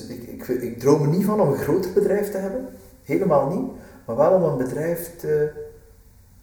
[0.08, 2.68] Ik, ik, ik, droom er niet van om een groter bedrijf te hebben.
[3.04, 3.72] Helemaal niet.
[4.06, 5.52] Maar wel om een bedrijf te,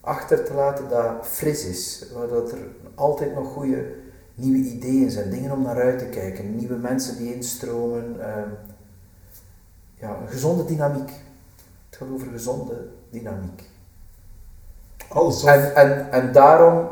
[0.01, 2.07] achter te laten dat fris is.
[2.15, 2.59] Waar dat er
[2.95, 3.95] altijd nog goede
[4.35, 5.31] nieuwe ideeën zijn.
[5.31, 6.57] Dingen om naar uit te kijken.
[6.57, 8.17] Nieuwe mensen die instromen.
[8.19, 8.43] Uh,
[9.95, 11.11] ja, een gezonde dynamiek.
[11.93, 13.71] Het gaat over gezonde dynamiek.
[15.09, 16.89] Alles en, en, en daarom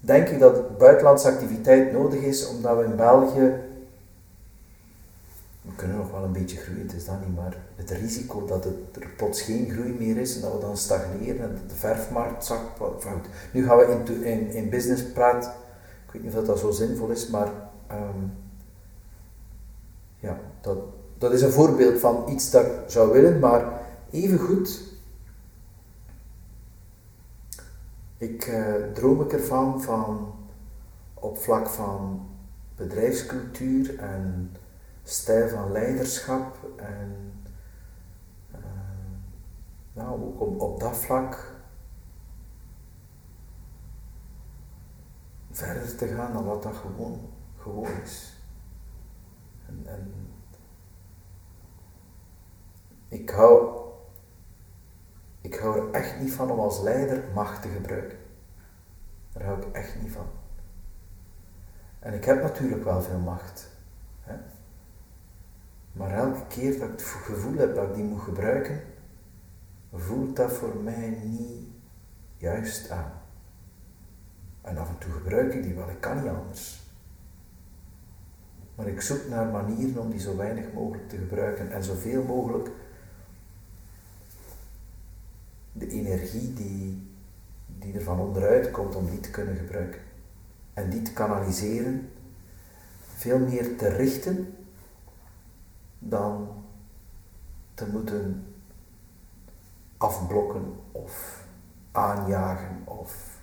[0.00, 3.52] denk ik dat buitenlandse activiteit nodig is, omdat we in België
[5.66, 8.64] we kunnen nog wel een beetje groeien, het is dat niet, maar het risico dat
[8.64, 12.44] het, er plots geen groei meer is en dat we dan stagneren en de verfmarkt
[12.44, 13.26] zakt fout.
[13.52, 15.50] Nu gaan we in, in, in business praten,
[16.06, 17.48] ik weet niet of dat zo zinvol is, maar
[17.90, 18.32] um,
[20.18, 20.78] ja, dat,
[21.18, 24.94] dat is een voorbeeld van iets dat ik zou willen, maar even goed.
[28.16, 30.34] Ik uh, droom ik ervan van
[31.14, 32.28] op vlak van
[32.76, 34.52] bedrijfscultuur en
[35.02, 37.32] stijl van leiderschap en
[38.54, 38.58] uh,
[39.92, 41.54] nou, ook op, op dat vlak
[45.50, 47.20] verder te gaan dan wat dat gewoon,
[47.56, 48.40] gewoon is.
[49.66, 50.25] En, en
[53.08, 53.80] ik hou,
[55.40, 58.18] ik hou er echt niet van om als leider macht te gebruiken.
[59.32, 60.26] Daar hou ik echt niet van.
[61.98, 63.70] En ik heb natuurlijk wel veel macht.
[64.20, 64.34] Hè?
[65.92, 68.80] Maar elke keer dat ik het gevoel heb dat ik die moet gebruiken,
[69.92, 71.68] voelt dat voor mij niet
[72.36, 73.12] juist aan.
[74.62, 76.84] En af en toe gebruik ik die wel, ik kan niet anders.
[78.74, 82.70] Maar ik zoek naar manieren om die zo weinig mogelijk te gebruiken en zoveel mogelijk
[85.78, 87.08] de energie die,
[87.78, 90.00] die er van onderuit komt, om die te kunnen gebruiken.
[90.74, 92.10] En die te kanaliseren,
[93.00, 94.54] veel meer te richten
[95.98, 96.48] dan
[97.74, 98.44] te moeten
[99.96, 101.44] afblokken of
[101.92, 103.34] aanjagen of...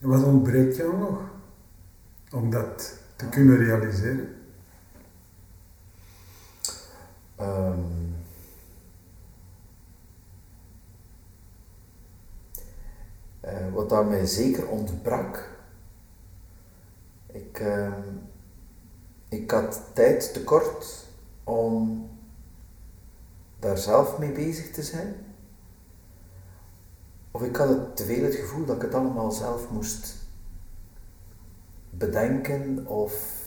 [0.00, 1.20] Wat ontbreekt jou nog
[2.30, 4.34] om dat te kunnen realiseren?
[7.40, 8.15] Um,
[13.46, 15.48] uh, wat daar mij zeker ontbrak,
[17.26, 17.92] ik, uh,
[19.28, 21.06] ik had tijd tekort
[21.44, 22.08] om
[23.58, 25.14] daar zelf mee bezig te zijn.
[27.30, 30.14] Of ik had het te veel het gevoel dat ik het allemaal zelf moest
[31.90, 33.44] bedenken of...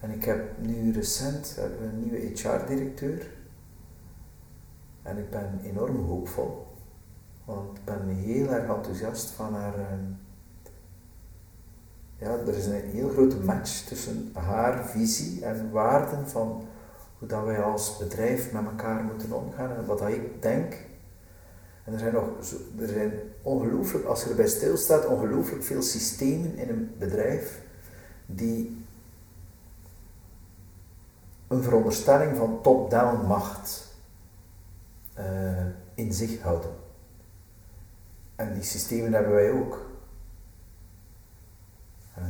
[0.00, 3.30] En ik heb nu recent een nieuwe HR-directeur.
[5.02, 6.67] En ik ben enorm hoopvol.
[7.48, 9.74] Want ik ben heel erg enthousiast van haar...
[9.74, 10.04] Ehm,
[12.18, 16.66] ja, er is een heel grote match tussen haar visie en waarden van
[17.18, 20.74] hoe dat wij als bedrijf met elkaar moeten omgaan en wat ik denk.
[21.84, 22.28] En er zijn nog,
[22.78, 27.62] er zijn ongelooflijk, als je erbij stilstaat, ongelooflijk veel systemen in een bedrijf
[28.26, 28.84] die
[31.46, 33.94] een veronderstelling van top-down macht
[35.18, 36.86] uh, in zich houden.
[38.38, 39.86] En die systemen hebben wij ook.
[42.18, 42.24] Uh,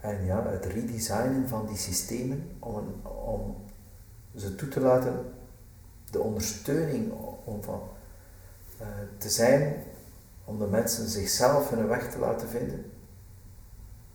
[0.00, 3.56] en ja, het redesignen van die systemen om, om
[4.36, 5.32] ze toe te laten,
[6.10, 7.12] de ondersteuning
[7.44, 7.80] om van,
[8.80, 8.86] uh,
[9.18, 9.82] te zijn,
[10.44, 12.92] om de mensen zichzelf hun weg te laten vinden,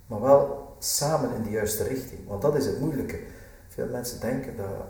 [0.08, 2.28] maar wel samen in de juiste richting.
[2.28, 3.24] Want dat is het moeilijke.
[3.68, 4.88] Veel mensen denken dat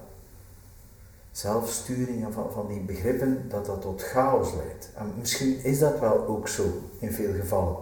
[1.31, 4.89] zelfsturing en van, van die begrippen, dat dat tot chaos leidt.
[4.95, 6.63] En misschien is dat wel ook zo
[6.99, 7.77] in veel gevallen.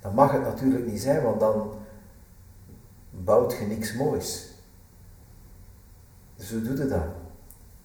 [0.00, 1.72] Dat mag het natuurlijk niet zijn, want dan
[3.10, 4.50] bouwt je niks moois.
[6.36, 7.06] Dus hoe doe je dat?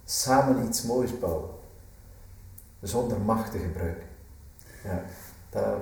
[0.05, 1.49] Samen iets moois bouwen.
[2.81, 4.07] Zonder macht te gebruiken.
[4.83, 5.03] Ja,
[5.49, 5.77] dat...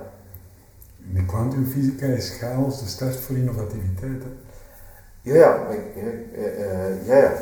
[1.08, 4.22] In de kwantumfysica is chaos de start voor innovativiteit.
[5.26, 5.56] Ja, ja,
[6.34, 7.32] ja, ja,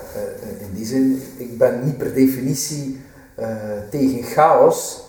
[0.59, 3.01] in die zin, ik ben niet per definitie
[3.91, 5.09] tegen chaos.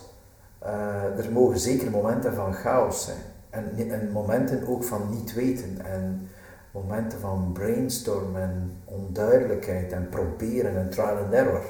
[1.17, 3.17] Er mogen zeker momenten van chaos zijn.
[3.49, 5.85] En, en momenten ook van niet weten.
[5.85, 6.29] En
[6.71, 11.63] momenten van brainstorm en onduidelijkheid en proberen en trial and error.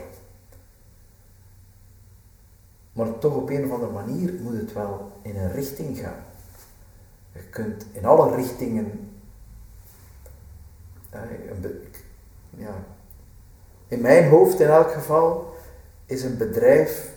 [2.94, 6.24] Maar toch op een of andere manier moet het wel in een richting gaan.
[7.32, 9.10] Je kunt in alle richtingen.
[12.58, 12.84] Ja,
[13.88, 15.54] in mijn hoofd in elk geval
[16.06, 17.13] is een bedrijf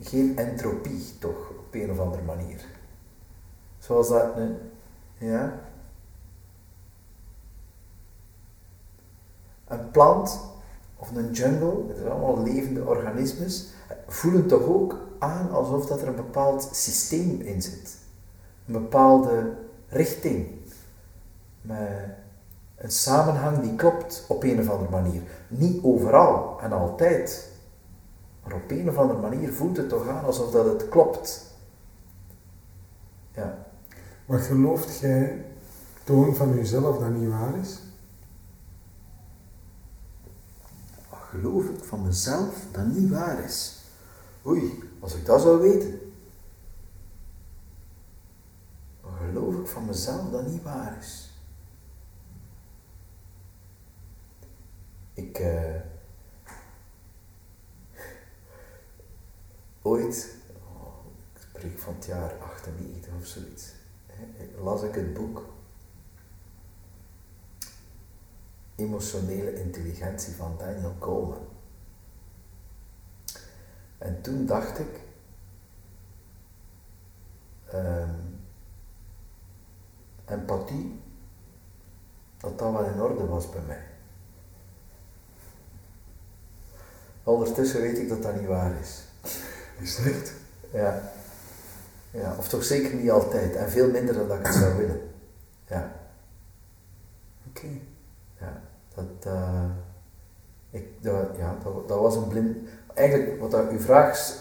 [0.00, 2.64] geen entropie, toch, op een of andere manier.
[3.78, 4.56] Zoals dat een,
[5.18, 5.60] ja,
[9.66, 10.40] een plant
[10.96, 13.66] of een jungle, het zijn allemaal levende organismes,
[14.06, 17.96] voelen toch ook aan alsof dat er een bepaald systeem in zit.
[18.66, 19.54] Een bepaalde
[19.88, 20.57] richting.
[21.68, 22.16] Met
[22.76, 25.22] een samenhang die klopt op een of andere manier.
[25.48, 27.50] Niet overal en altijd.
[28.42, 31.46] Maar op een of andere manier voelt het toch aan alsof dat het klopt.
[33.34, 33.66] Ja.
[34.26, 35.44] Wat gelooft jij,
[36.04, 37.78] toon van jezelf, dat niet waar is?
[41.10, 43.82] Wat geloof ik van mezelf dat niet waar is?
[44.46, 46.12] Oei, als ik dat zou weten.
[49.00, 51.27] Wat geloof ik van mezelf dat niet waar is?
[55.18, 55.38] Ik.
[55.38, 55.74] Uh,
[59.82, 63.72] ooit, oh, ik spreek van het jaar 98 of zoiets,
[64.60, 65.44] las ik het boek
[68.76, 71.46] Emotionele Intelligentie van Daniel Goleman.
[73.98, 75.00] En toen dacht ik,
[77.74, 78.40] um,
[80.24, 81.00] empathie,
[82.36, 83.87] dat dat wel in orde was bij mij.
[87.28, 89.02] Ondertussen weet ik dat dat niet waar is.
[89.78, 90.32] Is het echt?
[90.70, 91.02] Ja.
[92.10, 92.34] ja.
[92.38, 93.56] Of toch zeker niet altijd.
[93.56, 95.00] En veel minder dan dat ik het zou willen.
[95.66, 95.92] Ja.
[97.48, 97.66] Oké.
[98.40, 98.60] Ja.
[98.94, 99.64] Dat, uh,
[100.70, 102.56] ik, dat, ja, dat, dat was een blind
[102.94, 104.36] eigenlijk wat dat, uw vraag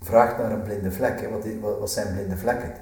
[0.00, 1.20] vraagt naar een blinde vlek.
[1.20, 1.28] Hè.
[1.28, 2.72] Wat, wat, zijn blinde vlekken?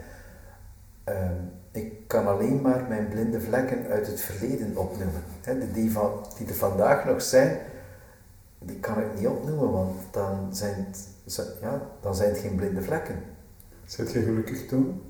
[1.05, 1.41] Ehm,
[1.73, 5.23] ik kan alleen maar mijn blinde vlekken uit het verleden opnoemen.
[5.43, 5.73] Hè.
[5.73, 7.59] Die, van, die er vandaag nog zijn,
[8.67, 11.09] die kan ik niet opnoemen, want dan zijn het,
[11.61, 13.23] ja, dan zijn het geen blinde vlekken.
[13.85, 15.03] Zit je gelukkig toen?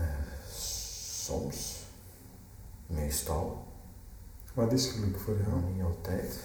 [0.00, 0.06] Eh,
[0.50, 1.82] soms.
[2.86, 3.66] Meestal.
[4.54, 5.62] Wat is geluk voor jou?
[5.72, 6.38] Niet altijd.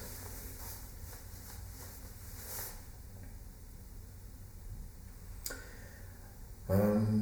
[6.66, 7.20] Ehm,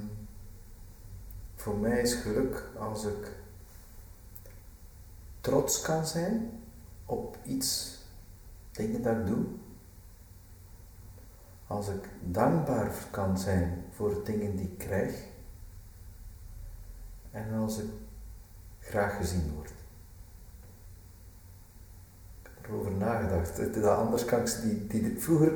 [1.55, 3.31] voor mij is geluk als ik
[5.41, 6.56] trots kan zijn
[7.07, 7.99] op iets,
[8.71, 9.45] dingen dat ik doe.
[11.67, 15.25] Als ik dankbaar kan zijn voor dingen die ik krijg.
[17.31, 17.89] En als ik
[18.79, 19.73] graag gezien word.
[22.41, 23.73] Ik heb erover nagedacht.
[23.73, 25.53] Dat Anders kan ik die, die, vroeger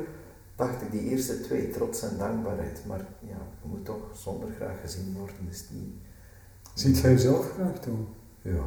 [0.56, 2.86] dacht ik die eerste twee, trots en dankbaarheid.
[2.86, 5.94] Maar ja, je moet toch zonder graag gezien worden, is niet.
[6.74, 8.08] Ziet jij zelf graag doen?
[8.42, 8.52] Ja.
[8.52, 8.66] ja.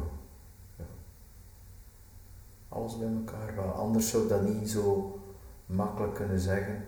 [2.75, 3.65] Alles bij elkaar wel.
[3.65, 5.19] Anders zou ik dat niet zo
[5.65, 6.83] makkelijk kunnen zeggen.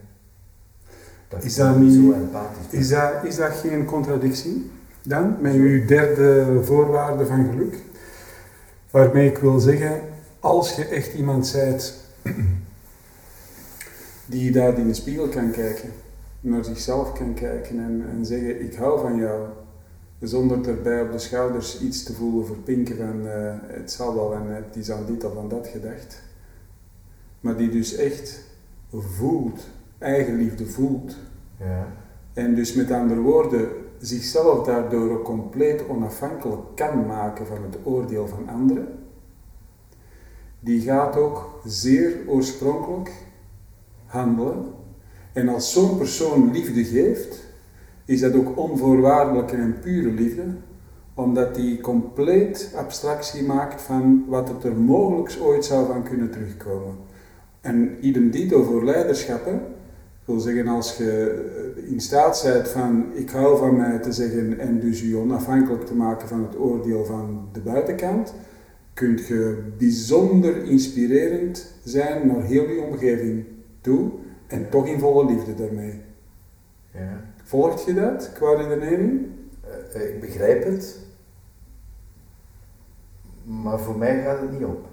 [1.28, 2.80] Dat Is dat niet niet- zo empathisch ben.
[2.80, 4.72] Is dat, is dat geen contradictie
[5.04, 7.76] dan met uw derde voorwaarde van geluk?
[8.92, 10.02] Waarmee ik wil zeggen,
[10.40, 11.96] als je echt iemand zijt
[14.26, 15.90] die daar in de spiegel kan kijken,
[16.42, 19.48] naar zichzelf kan kijken en, en zeggen ik hou van jou,
[20.20, 24.48] zonder erbij op de schouders iets te voelen verpinken van eh, het zal wel en
[24.48, 26.22] het is aan dit of aan dat gedacht.
[27.40, 28.44] Maar die dus echt
[28.92, 31.16] voelt, eigenliefde voelt,
[31.60, 31.88] Ja.
[32.34, 38.28] en dus met andere woorden, zichzelf daardoor ook compleet onafhankelijk kan maken van het oordeel
[38.28, 38.88] van anderen,
[40.60, 43.12] die gaat ook zeer oorspronkelijk
[44.06, 44.66] handelen.
[45.34, 47.44] En als zo'n persoon liefde geeft,
[48.08, 50.44] is dat ook onvoorwaardelijke en pure liefde,
[51.14, 56.96] omdat die compleet abstractie maakt van wat het er mogelijk ooit zou van kunnen terugkomen.
[57.62, 59.54] En idem dito voor leiderschappen,
[60.22, 64.60] ik wil zeggen, als je in staat bent van ik hou van mij te zeggen
[64.60, 68.34] en dus je onafhankelijk te maken van het oordeel van de buitenkant,
[68.94, 73.46] kun je bijzonder inspirerend zijn naar heel je omgeving
[73.82, 74.10] toe
[74.48, 76.02] en toch in volle liefde daarmee.
[76.94, 77.36] ja.
[77.48, 79.28] Volgt je dat qua redenering?
[79.64, 81.00] Eh, eh, ik begrijp het.
[83.44, 84.86] Maar voor mij gaat het niet op.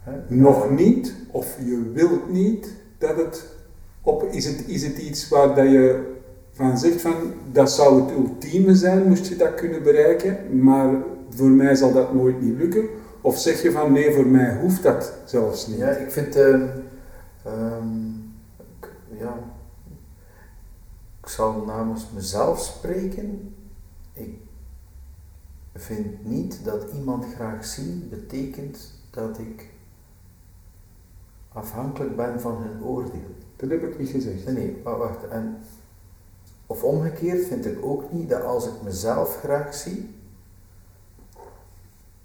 [0.00, 0.12] Hè?
[0.34, 3.44] Nog niet, of je wilt niet dat het
[4.02, 4.44] op is.
[4.44, 6.12] Het, is het iets waar dat je
[6.52, 7.14] van zegt van
[7.52, 10.94] dat zou het ultieme zijn, moest je dat kunnen bereiken, maar
[11.30, 12.88] voor mij zal dat nooit niet lukken?
[13.20, 15.78] Of zeg je van nee, voor mij hoeft dat zelfs niet?
[15.78, 16.36] Ja, ik vind.
[16.36, 16.66] ehm,
[17.44, 18.06] ehm,
[18.80, 19.38] ik- ja.
[21.22, 23.54] Ik zal namens mezelf spreken.
[24.12, 24.38] Ik
[25.74, 29.70] vind niet dat iemand graag zien betekent dat ik
[31.52, 33.34] afhankelijk ben van hun oordeel.
[33.56, 34.46] Dat heb ik niet gezegd.
[34.46, 35.28] Nee, maar wacht.
[35.28, 35.58] En,
[36.66, 40.14] of omgekeerd vind ik ook niet dat als ik mezelf graag zie,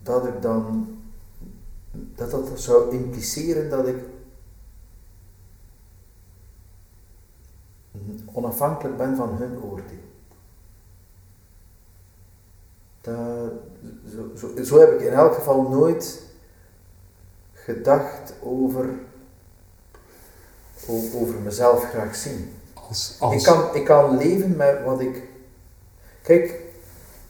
[0.02, 0.98] dat ik dan,
[1.92, 3.98] dat dat zou impliceren dat ik
[8.34, 10.06] onafhankelijk ben van hun oordeel.
[13.02, 13.52] Dat,
[14.16, 16.22] zo, zo, zo heb ik in elk geval nooit
[17.54, 18.90] gedacht over,
[21.16, 22.50] over mezelf graag zien.
[22.90, 25.24] Als, als, Ik, kan, ik kan leven met wat ik.
[26.22, 26.60] Kijk,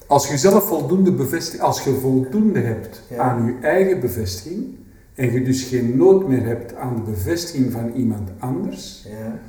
[0.08, 3.18] als je zelf voldoende bevestiging, als je voldoende hebt Ja.
[3.18, 4.76] aan je eigen bevestiging
[5.16, 9.40] en je dus geen nood meer hebt aan de bevestiging van iemand anders, ja,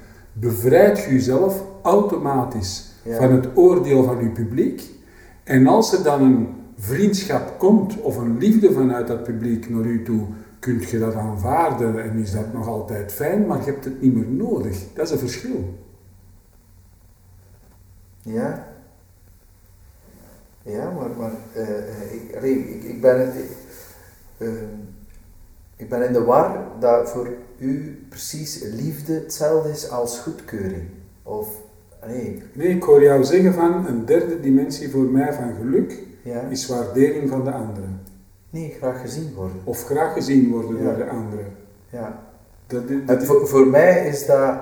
[0.40, 3.16] bevrijd je jezelf automatisch Ja.
[3.16, 4.82] van het oordeel van je publiek.
[5.44, 10.02] En als er dan een vriendschap komt of een liefde vanuit dat publiek naar u
[10.02, 10.26] toe,
[10.58, 14.14] kunt je dat aanvaarden en is dat nog altijd fijn, maar je hebt het niet
[14.14, 14.84] meer nodig.
[14.94, 15.74] Dat is een verschil.
[18.22, 18.66] ja.
[20.62, 23.50] Ja, maar, maar eh, eh, ik, ik, ik, ben, ik,
[24.38, 24.48] eh,
[25.78, 30.88] ik ben in de war dat voor u precies liefde hetzelfde is als goedkeuring.
[31.22, 31.48] Of,
[32.06, 36.40] nee, Nee, ik hoor jou zeggen van een derde dimensie voor mij van geluk ja,
[36.40, 38.00] is waardering van de anderen.
[38.50, 39.56] nee, graag gezien worden.
[39.64, 40.84] Of graag gezien worden Ja.
[40.84, 41.46] door de anderen.
[41.90, 42.22] Ja.
[43.06, 44.58] Dat, voor, voor mij is dat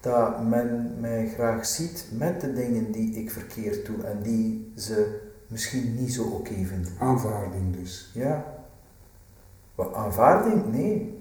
[0.00, 5.20] dat men mij graag ziet met de dingen die ik verkeerd doe en die ze
[5.46, 6.92] misschien niet zo oké vinden.
[6.98, 8.10] aanvaarding dus.
[8.14, 8.53] Ja.
[9.74, 10.72] Wat, aanvaarding?
[10.72, 11.18] Nee.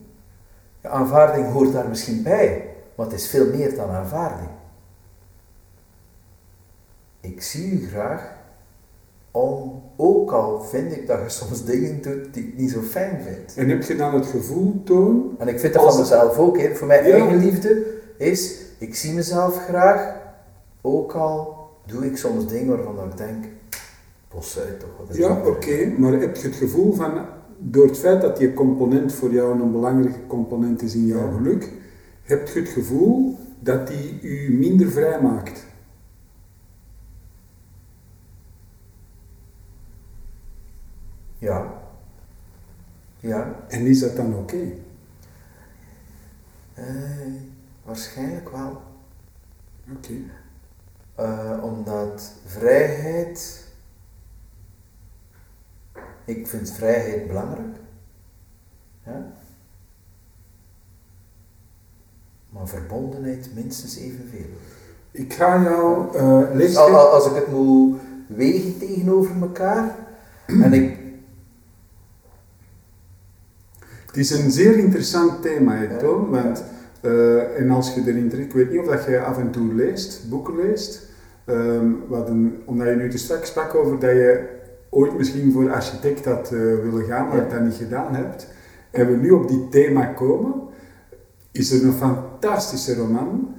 [0.82, 4.49] Ja, aanvaarding hoort daar misschien bij, maar het is veel meer dan aanvaarding.
[7.20, 8.32] Ik zie u graag,
[9.32, 13.22] om, ook al vind ik dat je soms dingen doet die ik niet zo fijn
[13.22, 13.58] vind.
[13.58, 16.58] En heb je dan het gevoel, Toon, En ik vind dat van mezelf ook.
[16.60, 16.76] Hè.
[16.76, 17.14] Voor mijn Ja.
[17.16, 17.86] eigen liefde
[18.18, 20.16] is, ik zie mezelf graag,
[20.82, 23.45] ook al doe ik soms dingen waarvan ik denk,
[24.34, 24.89] bos uit toch.
[24.99, 27.26] Wat is Ja, dat oké, maar heb je het gevoel van,
[27.58, 31.72] door het feit dat die component voor jou een belangrijke component is in jouw geluk,
[32.24, 35.66] heb je het gevoel dat die u minder vrij maakt.
[41.38, 41.82] Ja.
[43.20, 43.56] Ja.
[43.68, 44.39] En is dat dan oké?
[44.39, 44.82] Okay?
[47.86, 48.82] Waarschijnlijk wel.
[49.91, 50.14] Oké.
[51.16, 53.62] Eh, omdat vrijheid
[56.26, 57.76] ik vind vrijheid belangrijk.
[59.05, 59.32] Ja?
[62.49, 64.45] Maar verbondenheid minstens evenveel.
[65.11, 66.82] Ik ga jou uh, Dus lezen.
[66.82, 69.95] al- al- als ik het moet wegen tegenover elkaar
[70.47, 70.97] en ik.
[74.05, 75.97] Het is een zeer interessant thema, hè.
[75.97, 76.63] Toon, want
[77.01, 79.74] eh, en als je erin trekt, ik weet niet of dat je af en toe
[79.74, 81.01] leest, boeken leest,
[81.45, 84.61] ehm, wat een, omdat je nu te straks sprak over dat je
[84.93, 87.49] ooit misschien voor architect had eh, willen gaan, maar Ja.
[87.49, 88.47] dat niet gedaan hebt,
[88.91, 90.53] en we nu op die thema komen,
[91.51, 93.55] is er een fantastische roman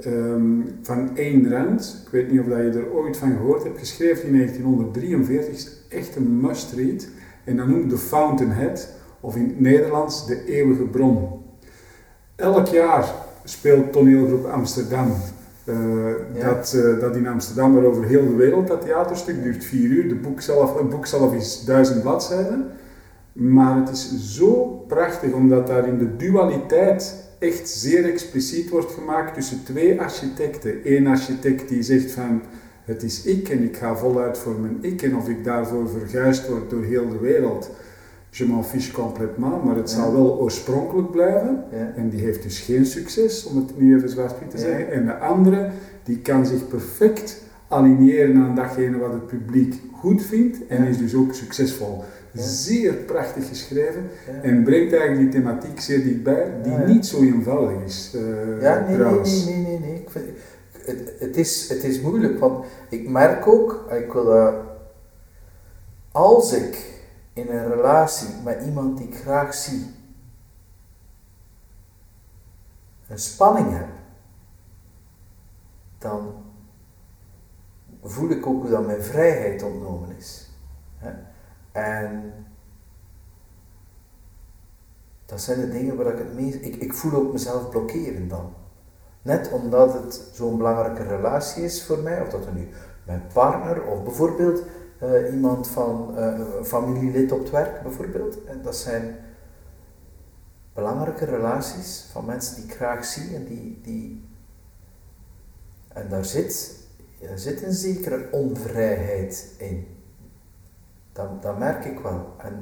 [0.00, 3.78] ehm, van Ayn Rand, ik weet niet of dat je er ooit van gehoord hebt,
[3.78, 7.08] geschreven in 1943, is echt een must-read,
[7.44, 11.28] en dat noemt The Fountainhead, of in het Nederlands De Eeuwige Bron.
[12.36, 13.14] Elk jaar
[13.44, 15.12] speelt toneelgroep Amsterdam
[15.72, 16.54] Ja.
[16.54, 18.68] dat, eh, dat in Amsterdam, maar over heel de wereld.
[18.68, 20.08] Dat theaterstuk duurt vier uur.
[20.08, 22.70] De boek zelf, het boek zelf is duizend bladzijden.
[23.32, 29.34] Maar het is zo prachtig omdat daar in de dualiteit echt zeer expliciet wordt gemaakt
[29.34, 30.80] tussen twee architecten.
[30.84, 32.42] Eén architect die zegt van
[32.84, 36.48] het is ik en ik ga voluit voor mijn ik en of ik daarvoor verguisd
[36.48, 37.70] word door heel de wereld.
[38.30, 41.64] Je m'en fiche complètement, maar het zal wel oorspronkelijk blijven.
[41.96, 44.92] En die heeft dus geen succes, om het nu even zwart-wit te zeggen.
[44.92, 45.70] En de andere,
[46.04, 51.14] die kan zich perfect aligneren aan datgene wat het publiek goed vindt en is dus
[51.14, 52.04] ook succesvol.
[52.32, 52.42] Ja.
[52.42, 54.42] Zeer prachtig geschreven ja.
[54.42, 58.78] en brengt eigenlijk die thematiek zeer dichtbij, die Ja, niet zo eenvoudig is eh, Ja,
[58.78, 59.44] nee, nee, trouwens.
[59.44, 59.78] nee, nee, nee.
[59.78, 59.94] nee.
[60.00, 60.24] Ik vind,
[60.84, 64.54] het, het, is, het is moeilijk, want ik merk ook, ik wil, eh,
[66.12, 66.76] als ik
[67.38, 69.94] in een relatie met iemand die ik graag zie,
[73.08, 73.88] een spanning heb,
[75.98, 76.34] dan
[78.02, 80.50] voel ik ook dat mijn vrijheid ontnomen is.
[81.72, 82.32] En
[85.26, 86.54] dat zijn de dingen waar ik het meest...
[86.54, 88.52] Ik, ik voel ook mezelf blokkeren dan.
[89.22, 92.68] Net omdat het zo'n belangrijke relatie is voor mij, of dat er nu
[93.06, 94.62] mijn partner of bijvoorbeeld
[94.98, 98.44] eh, iemand van eh, een familielid op het werk bijvoorbeeld.
[98.44, 99.16] En dat zijn
[100.74, 103.80] belangrijke relaties van mensen die ik graag zie en die...
[103.82, 104.26] die
[105.88, 106.76] en daar zit,
[107.20, 109.86] er zit een zekere onvrijheid in.
[111.12, 112.34] Dat, dat merk ik wel.
[112.38, 112.54] En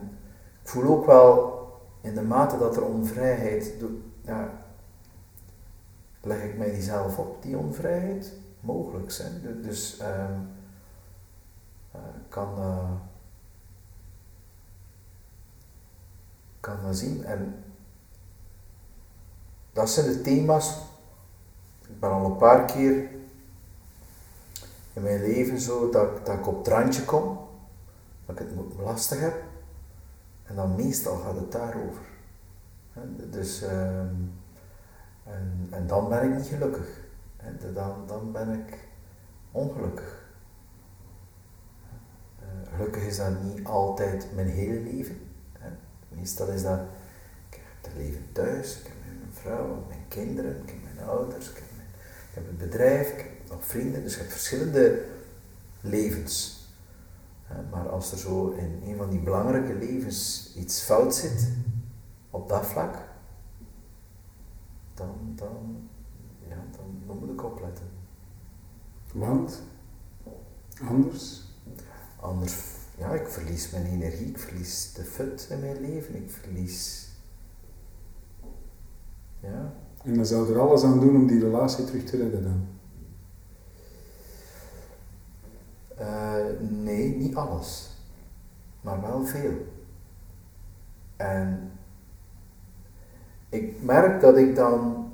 [0.62, 1.55] ik voel ook wel
[2.01, 4.51] in de mate dat er onvrijheid doet, ja,
[6.22, 8.32] leg ik mij die zelf op, die onvrijheid?
[8.61, 9.32] Mogelijk zijn.
[9.43, 10.39] Du- Dus ehm eh,
[12.28, 12.90] kan, eh,
[16.61, 17.24] kan dat zien.
[17.24, 17.64] En
[19.72, 20.78] dat zijn de thema's.
[21.88, 23.09] Ik ben al een paar keer
[24.92, 27.38] in mijn leven zo dat, ik op het randje kom,
[28.26, 29.42] dat ik het lastig heb.
[30.44, 32.03] En dan meestal gaat het daarover.
[32.92, 34.14] Hè, Dus, ehm,
[35.24, 37.05] en, en dan ben ik niet gelukkig.
[37.61, 38.78] De- Dan, dan ben ik
[39.53, 40.15] ongelukkig.
[42.74, 45.18] Gelukkig is dat niet altijd mijn hele leven.
[45.58, 45.68] Hè.
[46.08, 46.80] Meestal is dat,
[47.50, 51.50] ik heb het leven thuis, ik heb mijn vrouw, mijn kinderen, ik heb mijn ouders,
[51.50, 51.88] ik heb, mijn,
[52.28, 54.02] ik heb bedrijf, ik heb nog vrienden.
[54.02, 55.04] Dus ik heb verschillende
[55.80, 56.64] levens.
[57.70, 61.48] Maar als er zo in een van die belangrijke levens iets fout zit,
[62.30, 62.94] op dat vlak,
[64.94, 65.88] dan, dan,
[66.48, 67.86] ja, dan, dan moet ik opletten.
[69.12, 69.62] Want,
[70.88, 71.45] anders,
[72.26, 72.56] Anders,
[72.98, 77.08] ja, ik verlies mijn energie, ik verlies de fut in mijn leven, ik verlies,
[79.40, 79.72] ja,
[80.02, 82.66] en dan zou er alles aan doen om die relatie terug te redden dan.
[86.06, 87.96] Eh, nee, niet alles,
[88.80, 89.66] maar wel veel.
[91.16, 91.72] En
[93.48, 95.10] ik merk dat ik dan,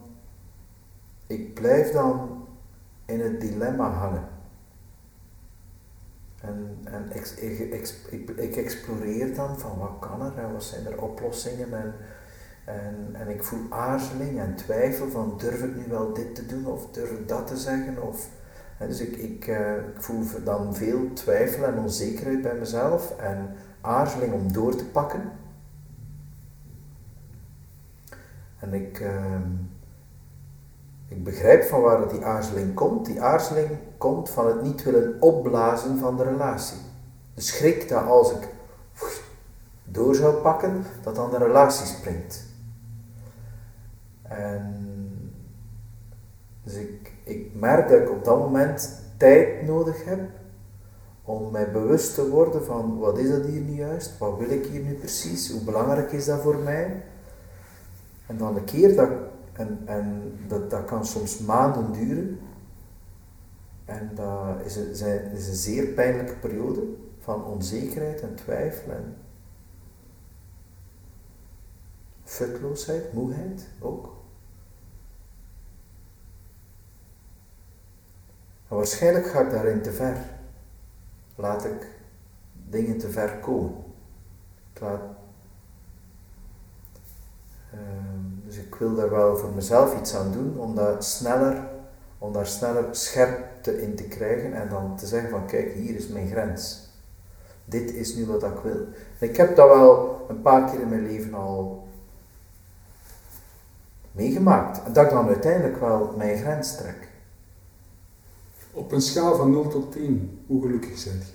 [1.27, 2.47] ik blijf dan
[3.05, 4.32] in het dilemma hangen.
[6.43, 7.59] En, en ik, ik,
[8.11, 11.95] ik, ik, exploreer dan van wat kan er en wat zijn er oplossingen en,
[12.65, 16.67] en, en ik voel aarzeling en twijfel van durf ik nu wel dit te doen
[16.67, 18.29] of durf ik dat te zeggen of,
[18.77, 23.55] hè, dus ik, ik, eh, ik voel dan veel twijfel en onzekerheid bij mezelf en
[23.81, 25.31] aarzeling om door te pakken.
[28.59, 29.51] En ik, ehm,
[31.13, 33.07] ik begrijp van waar die aarzeling komt.
[33.07, 36.79] Die aarzeling komt van het niet willen opblazen van de relatie.
[37.35, 38.49] De schrik dat als ik
[39.85, 42.45] door zou pakken, dat dan de relatie springt.
[44.23, 44.91] En
[46.63, 50.21] dus ik, ik merk dat ik op dat moment tijd nodig heb
[51.25, 54.67] om mij bewust te worden van wat is dat hier nu juist, wat wil ik
[54.67, 57.03] hier nu precies, hoe belangrijk is dat voor mij.
[58.27, 59.09] En dan een keer dat,
[59.53, 62.39] en, en dat, dat kan soms maanden duren,
[63.85, 69.17] en dat is een, is een zeer pijnlijke periode van onzekerheid en twijfel en
[72.25, 74.21] futloosheid, moeheid ook.
[78.69, 80.17] Waarschijnlijk ga ik daarin te ver.
[81.35, 81.87] Laat ik
[82.69, 83.75] dingen te ver komen.
[84.81, 85.03] Laat,
[87.73, 88.12] ehm,
[88.53, 91.69] dus ik wil daar wel voor mezelf iets aan doen om dat sneller,
[92.19, 96.09] om daar sneller scherpte in te krijgen en dan te zeggen van kijk, hier is
[96.09, 96.89] mijn grens.
[97.65, 98.87] Dit is nu wat ik wil.
[99.19, 101.89] ik heb dat wel een paar keer in mijn leven al
[104.13, 104.83] meegemaakt.
[104.83, 107.09] En dat ik dan uiteindelijk wel mijn grens trek.
[108.73, 111.35] Op een schaal van 0 tot 10, hoe gelukkig bent je?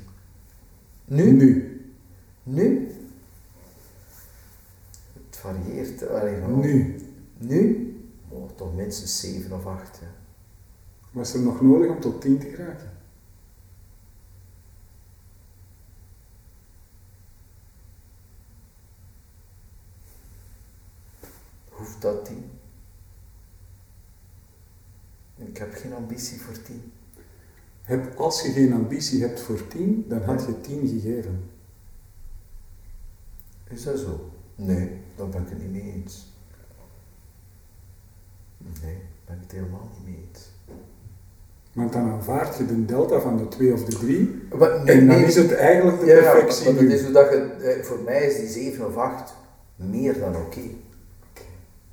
[1.06, 1.32] Nu?
[1.32, 1.82] Nu.
[2.44, 2.92] Nu?
[5.14, 6.08] Het varieert.
[6.08, 7.07] Alleen, nu.
[7.38, 7.92] Nu?
[8.30, 9.98] Oh, toch minstens 7 of 8.
[10.02, 10.08] Ja.
[11.12, 12.92] Was er nog nodig om tot 10 te geraken?
[21.70, 22.50] Hoeft dat 10?
[25.36, 26.92] Ik heb geen ambitie voor 10.
[27.82, 31.50] Heb, als je geen ambitie hebt voor 10, dan had je 10 gegeven.
[33.64, 34.32] Is dat zo?
[34.56, 36.37] Nee, daar ben ik het niet mee eens.
[38.84, 40.52] Nee, ben ik het helemaal niet mee eens.
[41.74, 44.18] Want dan aanvaard je de delta van de 2 of de 3
[44.60, 46.74] nee, en dan is het eigenlijk de ja, perfectie.
[46.74, 49.34] Ja, is dat je, eh, voor mij is die 7 of 8
[49.76, 50.60] meer dan oké.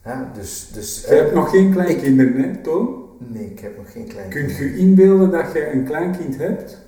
[0.05, 3.05] Ja, dus, dus, je hebt nog geen kleinkinderen, hè, Toon?
[3.18, 4.47] Nee, ik heb nog geen kleinkind.
[4.47, 6.79] Kunt je inbeelden dat je een kleinkind hebt?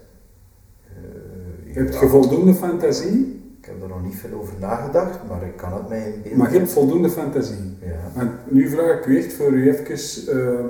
[1.69, 3.36] Uh, heb je voldoende fantasie?
[3.67, 6.39] Ik heb er nog niet veel over nagedacht, maar ik kan het mij inbeelden.
[6.39, 7.77] Maar je hebt voldoende fantasie.
[7.81, 8.11] Ja.
[8.15, 10.61] Want nu vraag ik u echt voor u even uh,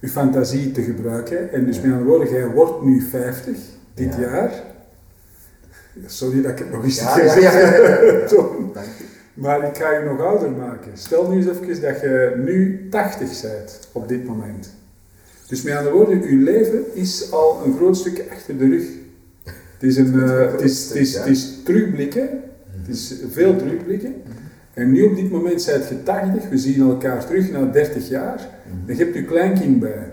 [0.00, 1.52] uw fantasie te gebruiken.
[1.52, 1.82] En dus ja.
[1.82, 3.56] met andere woorden, jij wordt nu 50
[3.94, 4.20] dit ja.
[4.20, 4.52] jaar.
[6.06, 7.16] Sorry dat ik het nog eens ja.
[9.34, 10.90] Maar ik ga je nog ouder maken.
[10.94, 14.74] Stel nu eens even dat je nu 80 bent op dit moment.
[15.46, 18.84] Dus met andere woorden, je leven is al een groot stuk achter de rug.
[19.80, 22.28] Het is, een, uh, het is, het is, het is terugblikken,
[22.70, 24.14] het is veel terugblikken.
[24.74, 28.48] En nu op dit moment zijt je 80, we zien elkaar terug na 30 jaar.
[28.86, 30.10] Dan heb je kleinkind bij.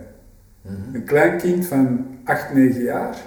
[0.94, 3.18] Een kleinkind van 8, 9 jaar.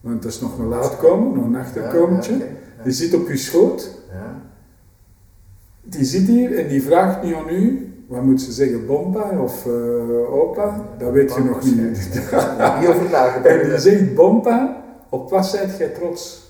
[0.00, 2.34] Want dat is nog een laatkomen, nog een achterkomertje.
[2.82, 4.02] Die zit op je schoot
[5.84, 9.66] die zit hier en die vraagt nu aan u, wat moet ze zeggen, bompa of
[9.66, 10.84] uh, opa?
[10.98, 11.76] Dat weet je nog niet.
[12.80, 13.46] Niet over nagedacht.
[13.46, 14.83] En die zegt bompa,
[15.14, 16.42] op wat zijt jij trots?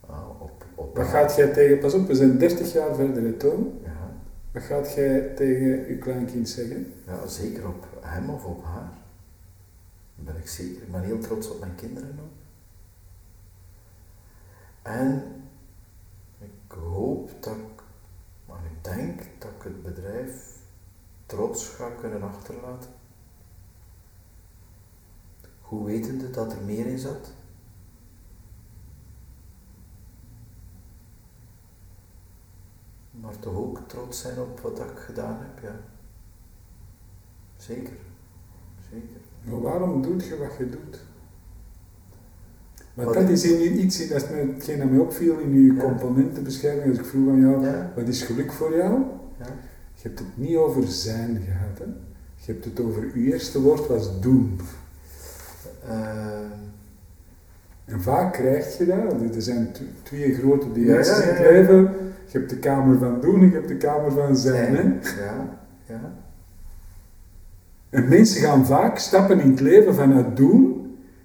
[0.00, 3.32] Oh, op, op, wat gaat jij tegen, pas op, we zijn 30 jaar verder, hè,
[3.32, 3.80] Toon.
[3.84, 4.10] Ja.
[4.52, 6.94] Wat gaat jij tegen je kleinkind zeggen?
[7.06, 8.92] Ja, zeker op hem of op haar.
[10.14, 10.82] Dat ben ik zeker.
[10.82, 12.24] Ik ben heel trots op mijn kinderen nog.
[14.82, 15.22] En
[16.38, 17.82] ik hoop dat ik
[18.46, 20.56] maar ik denk dat ik het bedrijf
[21.26, 22.90] trots ga kunnen achterlaten.
[25.60, 27.32] Hoe wetende dat er meer in zat?
[33.20, 35.80] Maar toch ook trots zijn op wat ik gedaan heb, ja.
[37.56, 37.96] Zeker.
[38.90, 39.20] Zeker.
[39.42, 41.06] Maar waarom doet je wat je doet?
[42.94, 45.82] Want dat is in iets, dat is hetgeen dat mij opviel in je ja.
[45.82, 46.88] componentenbeschrijving.
[46.88, 47.92] Als ik vroeg aan jou, ja.
[47.96, 49.02] wat is geluk voor jou?
[49.38, 49.46] Ja.
[49.94, 51.78] Je hebt het niet over zijn gehad.
[51.78, 51.84] Hè?
[52.34, 54.60] Je hebt het over, je eerste woord was doen.
[55.88, 56.40] Uh.
[57.88, 59.68] En vaak krijg je dat, er zijn
[60.02, 61.76] twee grote dimensies in het leven.
[62.26, 64.76] Je hebt de kamer van doen en je hebt de kamer van zijn.
[64.76, 64.82] Hè?
[65.22, 66.00] Ja, ja.
[67.90, 70.78] En mensen gaan vaak stappen in het leven vanuit doen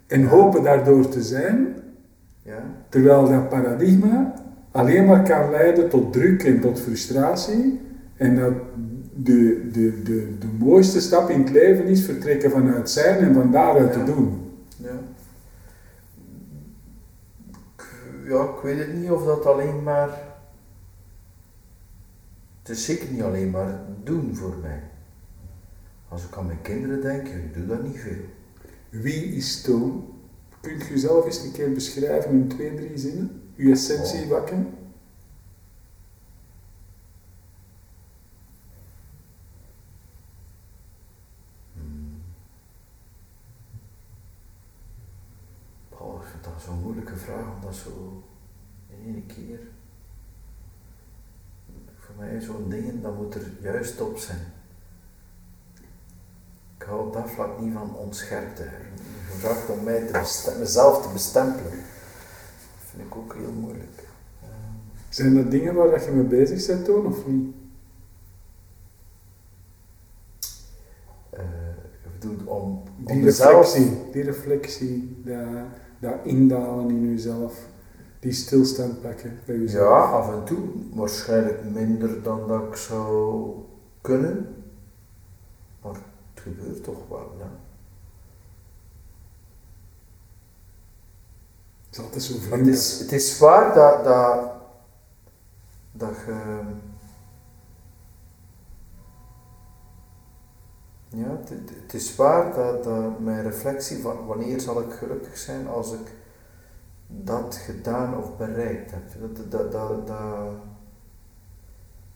[0.08, 1.68] en hopen daardoor te zijn,
[2.42, 2.64] ja.
[2.90, 4.34] terwijl dat paradigma
[4.72, 7.80] alleen maar kan leiden tot druk en tot frustratie
[8.18, 8.54] en dat
[9.16, 13.52] de, de, de, de mooiste stap in het leven is vertrekken vanuit zijn en van
[13.52, 14.00] daaruit ja.
[14.00, 14.42] te doen.
[14.78, 15.00] Ja.
[18.24, 20.10] Ja, ik weet het niet of dat alleen maar.
[22.60, 24.84] Het is zeker niet alleen maar doen voor mij.
[26.08, 28.26] Als ik aan mijn kinderen denk, ik doe dat niet veel.
[28.90, 30.14] Wie is Toon?
[30.62, 33.42] Kunt u zelf eens een keer beschrijven in twee, drie zinnen?
[33.56, 34.30] Uw essentie oh.
[34.30, 34.74] wakken?
[46.44, 47.16] dat zo'n moeilijke
[47.74, 48.24] om dat zo
[48.88, 49.60] in één keer.
[51.98, 54.54] Voor mij zo'n ding, dat moet er juist op zijn.
[56.78, 58.68] Ik hou op dat vlak niet van onscherpte.
[59.30, 61.72] Gevraagd om mij te mezelf te bestempelen.
[61.72, 64.04] Dat vind ik ook heel moeilijk.
[65.10, 67.56] Zijn er dingen waar je mee bezig bent toen of niet?
[71.34, 71.40] Uh,
[72.20, 75.66] bedoel, om, die reflectie, die reflectie, dat,
[76.04, 77.68] dat indalen in jezelf,
[78.20, 79.90] die stilstand pakken bij jezelf.
[79.90, 80.60] Ja, af en toe.
[80.94, 83.52] Waarschijnlijk minder dan dat ik zou
[84.02, 84.56] kunnen.
[85.82, 87.52] Maar het gebeurt toch wel, ja.
[91.86, 92.66] Het is altijd zo vreemd.
[92.66, 94.52] Het is, het is waar dat, dat
[95.94, 96.60] dat je.
[101.16, 101.40] Ja,
[101.84, 106.12] het, is waar dat, dat mijn reflectie van wanneer zal ik gelukkig zijn als ik
[107.08, 109.04] dat gedaan of bereikt heb.
[109.20, 110.56] Dat, dat, dat, dat,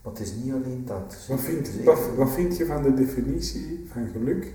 [0.02, 1.26] het is niet alleen dat.
[1.28, 4.54] Wat vind, wat, wat vind je van de definitie van geluk?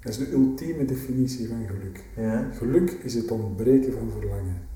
[0.00, 2.04] Dat is de ultieme definitie van geluk.
[2.16, 2.50] Ja?
[2.52, 4.66] Geluk is het ontbreken van verlangen.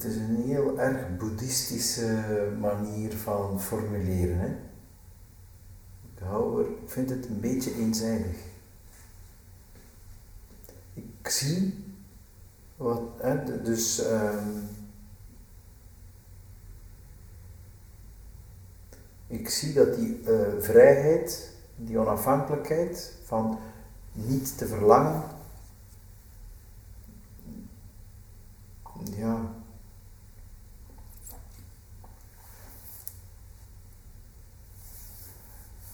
[0.00, 1.16] het is een heel erg
[2.60, 4.38] manier van formuleren.
[4.38, 4.48] Hè?
[6.14, 8.36] Ik, hou er, vind het een beetje eenzijdig.
[10.94, 11.84] Ik zie
[12.76, 13.00] wat,
[13.64, 14.10] dus.
[14.10, 14.68] Um,
[19.26, 23.58] ik zie dat die uh, vrijheid, die onafhankelijkheid van
[24.12, 25.22] niet te verlangen,
[29.16, 29.59] ja,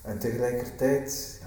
[0.07, 1.40] En tegelijkertijd,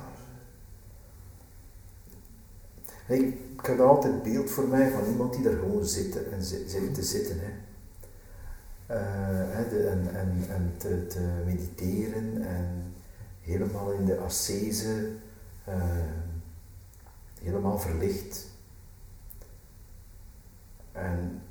[3.07, 7.03] ik heb altijd beeld voor mij van iemand die daar gewoon zit en zit te
[7.03, 7.39] zitten.
[7.39, 7.51] Hè.
[8.95, 9.59] Uh,
[9.91, 12.93] en en, en te, te, mediteren en
[13.41, 15.09] helemaal in de ascese,
[15.69, 15.75] uh,
[17.41, 18.47] helemaal verlicht.
[20.91, 21.41] En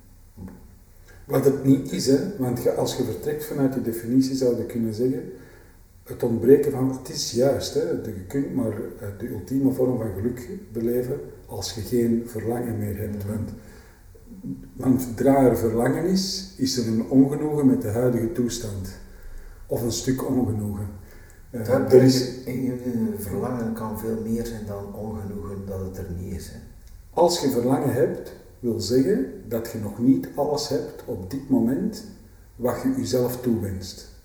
[1.24, 2.36] wat het niet is, hè?
[2.36, 5.32] want als je vertrekt vanuit die definitie zou je kunnen zeggen,
[6.08, 10.12] het ontbreken van, het is juist, hè, je kunt maar eh, de ultieme vorm van
[10.14, 13.24] geluk beleven als je geen verlangen meer hebt.
[13.24, 13.28] Mhm.
[13.28, 13.50] Want,
[14.76, 18.88] want zodra er verlangen is, is er een ongenoegen met de huidige toestand.
[19.66, 20.88] Of een stuk ongenoegen.
[21.50, 22.32] Uh, er is,
[23.18, 26.48] verlangen kan veel meer zijn dan ongenoegen dat het er niet is.
[26.48, 26.58] Hè?
[27.10, 32.04] Als je verlangen hebt, wil zeggen dat je nog niet alles hebt op dit moment
[32.56, 34.17] wat je jezelf toewenst.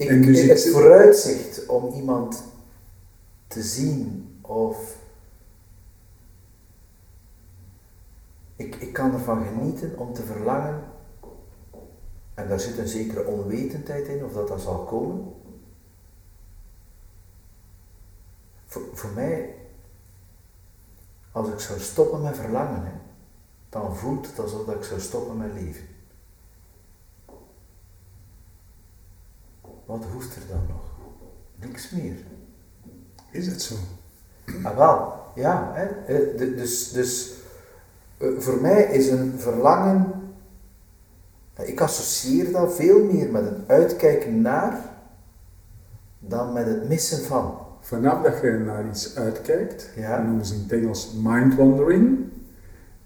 [0.00, 2.44] Ik, dus het vooruitzicht om iemand
[3.46, 4.96] te zien of
[8.56, 10.84] ik, ik kan ervan genieten om te verlangen
[12.34, 15.34] en daar zit een zekere onwetendheid in of dat dat zal komen.
[18.66, 19.54] Voor, voor mij,
[21.32, 22.92] als ik zou stoppen met verlangen, hè,
[23.68, 25.89] dan voelt het alsof ik zou stoppen met leven.
[29.90, 30.82] Wat hoeft er dan nog?
[31.68, 32.16] Niks meer.
[33.30, 33.74] Is het zo?
[34.62, 35.72] Ah, wel, ja.
[35.74, 35.86] Hè.
[35.86, 37.34] Eh, dus, dus
[38.18, 40.12] eh, voor mij is een verlangen,
[41.62, 44.80] ik associeer dat veel meer met een uitkijken naar
[46.18, 47.58] dan met het missen van.
[47.80, 50.22] Vanaf dat je naar iets uitkijkt, ja.
[50.22, 52.18] noemen ze in het Engels mind wandering,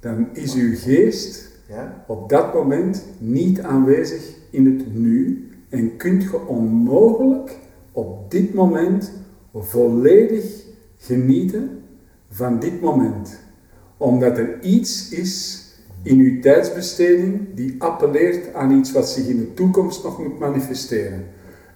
[0.01, 2.05] dan is uw geest ja.
[2.07, 7.59] op dat moment niet aanwezig in het nu, en kunt je onmogelijk
[7.93, 9.13] op dit moment
[9.55, 10.45] volledig
[10.97, 11.71] genieten
[12.29, 13.39] van dit moment.
[13.97, 15.63] Omdat er iets is
[16.03, 21.25] in uw tijdsbesteding die appelleert aan iets wat zich in de toekomst nog moet manifesteren.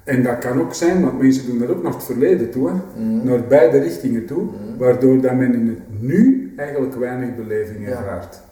[0.04, 3.24] En dat kan ook zijn, want mensen doen dat ook naar het verleden toe, mm.
[3.24, 4.78] naar beide richtingen toe, mm.
[4.78, 8.34] waardoor dat men in het nu eigenlijk weinig beleving ervaart.
[8.34, 8.47] Ja,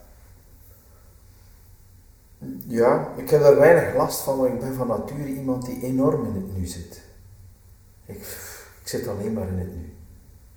[3.16, 6.34] ik heb daar weinig last van, want ik ben van nature iemand die enorm in
[6.34, 7.00] het nu zit.
[8.06, 8.16] Ik,
[8.82, 9.92] ik zit alleen maar in het nu.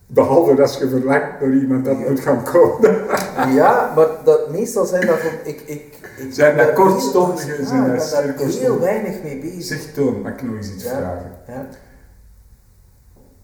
[0.07, 3.05] Behalve als je verlangt door iemand dat moet gaan komen.
[3.59, 8.39] ja, maar dat, meestal zijn dat ik, ik, ik zijn dat kortstondige, heel, zijn dat
[8.39, 9.63] daar heel weinig mee bezig.
[9.63, 11.31] Zeg Toon, mag ik nog eens iets vragen?
[11.47, 11.67] Ja.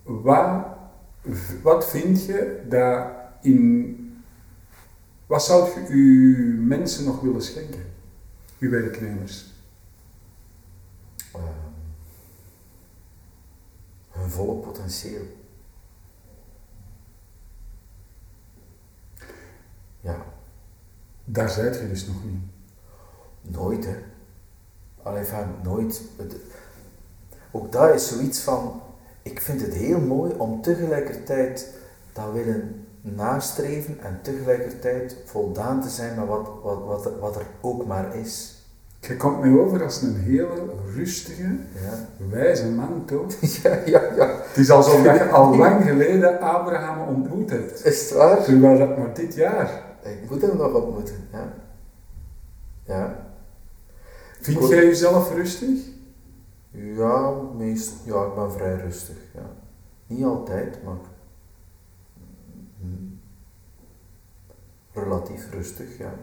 [0.04, 0.66] Wat,
[1.62, 3.06] wat vind je dat
[3.42, 4.00] in
[5.28, 7.95] Wat zou je uw mensen nog willen schenken?
[8.60, 9.54] Uw werknemers?
[11.36, 11.42] Uh,
[14.10, 15.24] hun volle potentieel.
[20.02, 20.26] Ja.
[21.26, 22.42] Daar zijt je dus nog niet.
[23.42, 23.98] Nooit, hè.
[25.04, 26.02] Alleen van nooit.
[27.52, 28.82] Ook daar is zoiets van,
[29.22, 31.74] ik vind het heel mooi om tegelijkertijd
[32.14, 37.86] dat willen nastreven en tegelijkertijd voldaan te zijn met wat, wat, wat, wat er ook
[37.86, 38.54] maar is.
[39.00, 40.64] Je komt mij over als een hele
[40.96, 41.44] rustige,
[41.74, 42.26] ja.
[42.30, 43.34] wijze man, toch?
[43.64, 44.42] Ja, ja, ja.
[44.48, 47.86] Het is alsof je al lang geleden Abraham ontmoet hebt.
[47.86, 48.44] Is het waar?
[48.44, 49.84] Terwijl dat maar dit jaar.
[50.04, 51.54] Ik moet hem nog ontmoeten, ja.
[52.86, 53.26] Ja.
[54.42, 55.80] Vind jij jezelf rustig?
[56.72, 59.16] Ja, meest, ja, ik ben vrij rustig.
[59.34, 59.50] Ja.
[60.08, 60.96] Niet altijd, maar
[64.96, 66.14] relatief rustig, ja.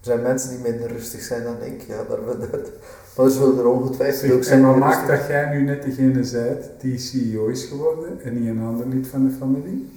[0.00, 2.70] Er zijn mensen die minder rustig zijn dan ik, ja, daar, dat,
[3.16, 4.60] maar er zullen er ongetwijfeld ook zijn.
[4.60, 8.48] En wat maakt dat jij nu net degene bent die CEO is geworden en niet
[8.48, 9.90] een ander lid van de familie?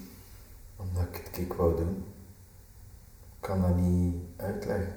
[0.76, 2.04] Omdat ik het ik wou doen.
[3.36, 4.94] Ik kan dat niet uitleggen.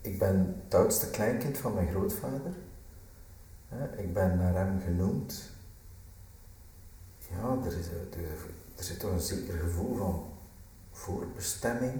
[0.00, 2.52] Ik ben het oudste kleinkind van mijn grootvader.
[3.96, 5.50] Ik ben naar hem genoemd.
[7.30, 8.08] Ja, er, is, er
[8.84, 10.24] zit toch een zeker gevoel van
[10.90, 11.92] voorbestemming,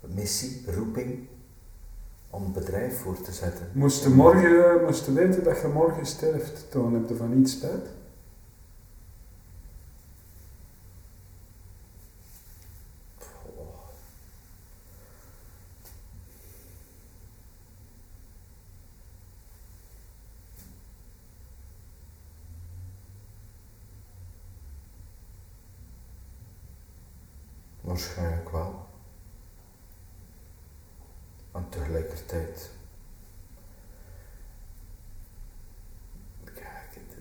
[0.00, 1.28] missie, roeping
[2.30, 3.68] om het bedrijf voor te zetten.
[3.72, 7.88] Moest je morgen moest weten dat je morgen sterft, dan heb je van iets spijt?
[27.96, 28.86] Waarschijnlijk wel.
[31.52, 32.70] En tegelijkertijd.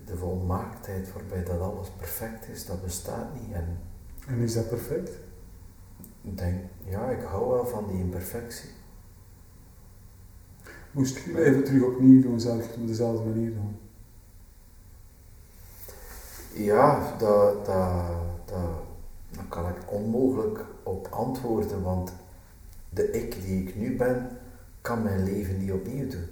[0.05, 3.53] de volmaaktheid waarbij dat alles perfect is, dat bestaat niet.
[3.53, 3.79] En,
[4.27, 5.09] en is dat perfect?
[6.21, 8.69] Ik denk, ja, ik hou wel van die imperfectie.
[10.91, 13.79] Moest je even terug opnieuw doen, zou je het op dezelfde manier doen?
[16.53, 18.07] Ja, dat, dat,
[18.45, 18.84] dat,
[19.55, 22.13] kan ik onmogelijk op antwoorden, want
[22.89, 24.29] de ik die ik nu ben,
[24.81, 26.27] kan mijn leven niet opnieuw doen.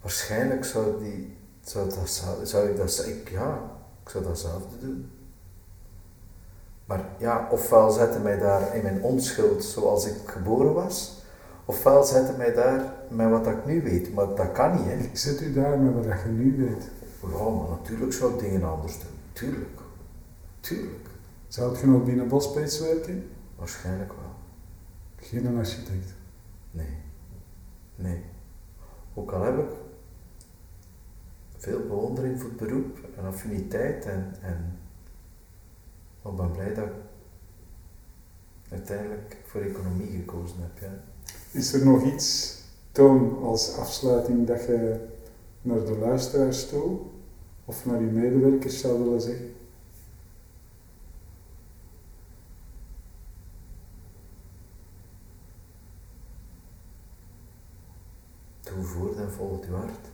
[0.00, 2.08] Waarschijnlijk zou, die, zou, dat,
[2.42, 3.60] zou ik dat, ik, ja,
[4.02, 5.10] ik zou datzelfde doen.
[6.84, 11.22] Maar ja, ofwel zetten mij daar in mijn onschuld zoals ik geboren was,
[11.64, 14.14] ofwel zetten mij daar met wat ik nu weet.
[14.14, 15.10] Maar dat kan niet, hè.
[15.12, 16.90] Zet u daar met wat je nu weet.
[17.20, 19.10] Ja, maar natuurlijk zou ik dingen anders doen.
[19.32, 19.80] Tuurlijk.
[20.60, 21.08] Tuurlijk.
[21.48, 23.28] Zou je nog binnen Bospeets werken?
[23.56, 24.34] Waarschijnlijk wel.
[25.16, 26.14] Geen architect?
[26.70, 26.96] Nee.
[27.94, 28.22] Nee.
[29.14, 29.70] Ook al heb ik
[31.56, 34.78] veel bewondering voor het beroep en affiniteit en, en
[36.26, 36.92] maar ik ben blij dat ik
[38.70, 40.78] uiteindelijk voor economie gekozen heb.
[40.78, 41.02] Ja.
[41.50, 42.58] Is er nog iets,
[42.92, 45.06] Toon, als afsluiting dat je
[45.62, 46.98] naar de luisteraars toe
[47.64, 49.54] of naar je medewerkers zou willen zeggen?
[58.60, 60.08] Doe voort en volgt uw hart.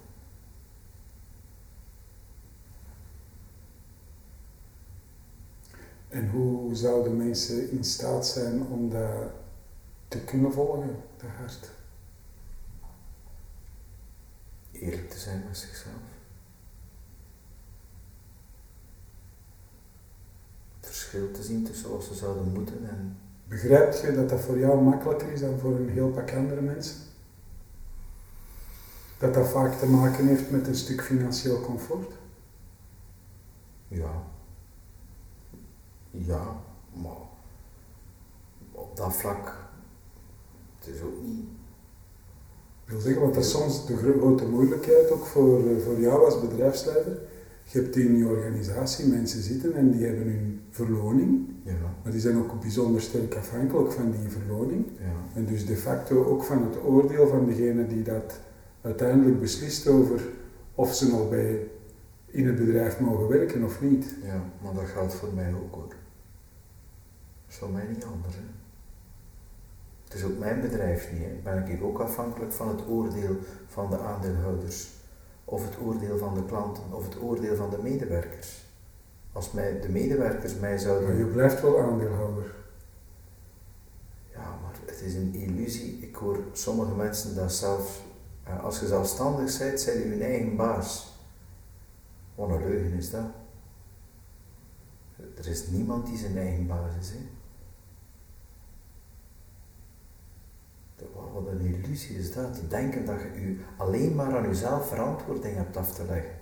[6.08, 9.30] En hoe zouden mensen in staat zijn om dat
[10.08, 11.70] te kunnen volgen, dat hart?
[14.72, 15.94] Eerlijk te zijn met zichzelf.
[20.76, 23.16] Het verschil te zien tussen wat ze zouden moeten en...
[23.44, 26.96] Begrijpt je dat dat voor jou makkelijker is dan voor een heel pak andere mensen?
[29.22, 32.12] Dat dat vaak te maken heeft met een stuk financieel comfort?
[33.88, 34.22] Ja.
[36.10, 36.42] Ja,
[36.92, 37.22] maar
[38.72, 39.56] op dat vlak,
[40.78, 41.44] het is ook niet.
[42.84, 46.24] Ik wil zeggen, want dat is soms de grote moeilijkheid ook voor, eh, voor jou
[46.24, 47.18] als bedrijfsleider.
[47.64, 51.94] Je hebt in je organisatie mensen zitten en die hebben hun verloning, ja.
[52.02, 54.84] maar die zijn ook bijzonder sterk afhankelijk van die verloning.
[54.98, 55.38] Ja.
[55.38, 58.40] En dus de facto ook van het oordeel van degene die dat
[58.82, 60.20] uiteindelijk beslist over
[60.74, 61.66] of ze nog bij
[62.26, 64.14] in het bedrijf mogen werken of niet.
[64.22, 65.88] Ja, maar dat geldt voor mij ook hoor.
[65.88, 68.34] Dat is voor mij niet anders.
[68.34, 68.42] Hè?
[70.04, 71.22] Het is ook mijn bedrijf niet.
[71.22, 71.40] Hè.
[71.42, 74.90] Ben ik ook afhankelijk van het oordeel van de aandeelhouders,
[75.44, 78.64] of het oordeel van de klanten, of het oordeel van de medewerkers.
[79.32, 81.08] Als mij, de medewerkers mij zouden...
[81.08, 82.54] Maar je blijft wel aandeelhouder.
[84.32, 85.98] Ja, maar het is een illusie.
[86.02, 88.02] Ik hoor sommige mensen dat zelf...
[88.62, 91.16] Als je zelfstandig bent, zijn je je eigen baas.
[92.34, 93.26] Wat een leugen is dat.
[95.36, 97.12] Er is niemand die zijn eigen baas is.
[101.32, 105.56] Wat een illusie is dat, te denken dat je je alleen maar aan jezelf verantwoording
[105.56, 106.40] hebt af te leggen.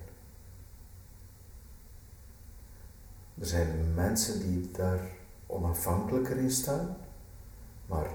[3.38, 5.00] Er zijn mensen die daar
[5.46, 6.96] onafhankelijker in staan,
[7.86, 8.10] maar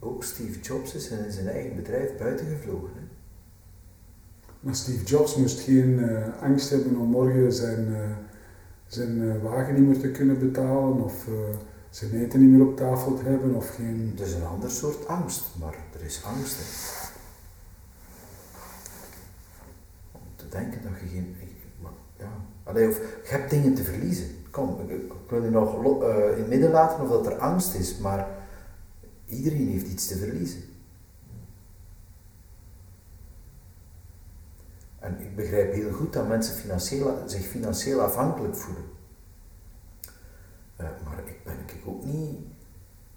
[0.00, 2.90] ook Steve Jobs is in zijn eigen bedrijf buitengevlogen.
[2.94, 3.00] Hè.
[4.60, 8.00] Maar Steve Jobs moest geen eh, angst hebben om morgen zijn, eh,
[8.86, 11.28] zijn eh, wagen niet meer te kunnen betalen of
[11.90, 14.12] zijn eten niet meer op tafel te hebben of geen...
[14.16, 16.56] Het is een ander soort angst, maar er is angst.
[16.56, 16.64] Hè.
[20.12, 21.36] Om te denken dat je geen.
[21.82, 22.30] maar, ja.
[22.62, 24.26] Allee, of je hebt dingen te verliezen.
[24.50, 27.98] Kom, ik, ik wil je nog in het midden laten of dat er angst is,
[27.98, 28.39] maar
[29.30, 30.62] iedereen heeft iets te verliezen.
[34.98, 38.84] En ik begrijp heel goed dat mensen financieel, zich financieel afhankelijk voelen.
[40.76, 42.36] Eh, maar ik ben ik ook niet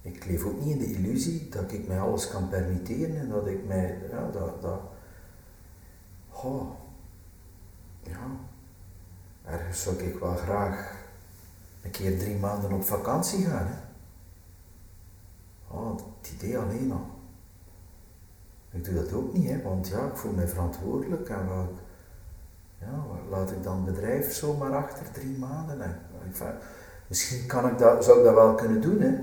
[0.03, 3.47] ik leef ook niet in de illusie dat ik mij alles kan permitteren en dat
[3.47, 4.79] ik mij, ja, dat, dat,
[6.29, 6.71] oh,
[8.03, 8.27] ja,
[9.45, 11.05] ergens zou ik wel graag
[11.81, 13.82] een keer drie maanden op vakantie gaan, hè.
[15.73, 17.05] Oh, het idee alleen al.
[18.71, 21.69] Ik doe dat ook niet, hè, want ja, ik voel mij verantwoordelijk en wat,
[22.79, 25.77] ja, laat ik dan het bedrijf zomaar achter drie maanden?
[27.07, 29.19] Misschien kan ik dat, zou ik dat wel kunnen doen, hè.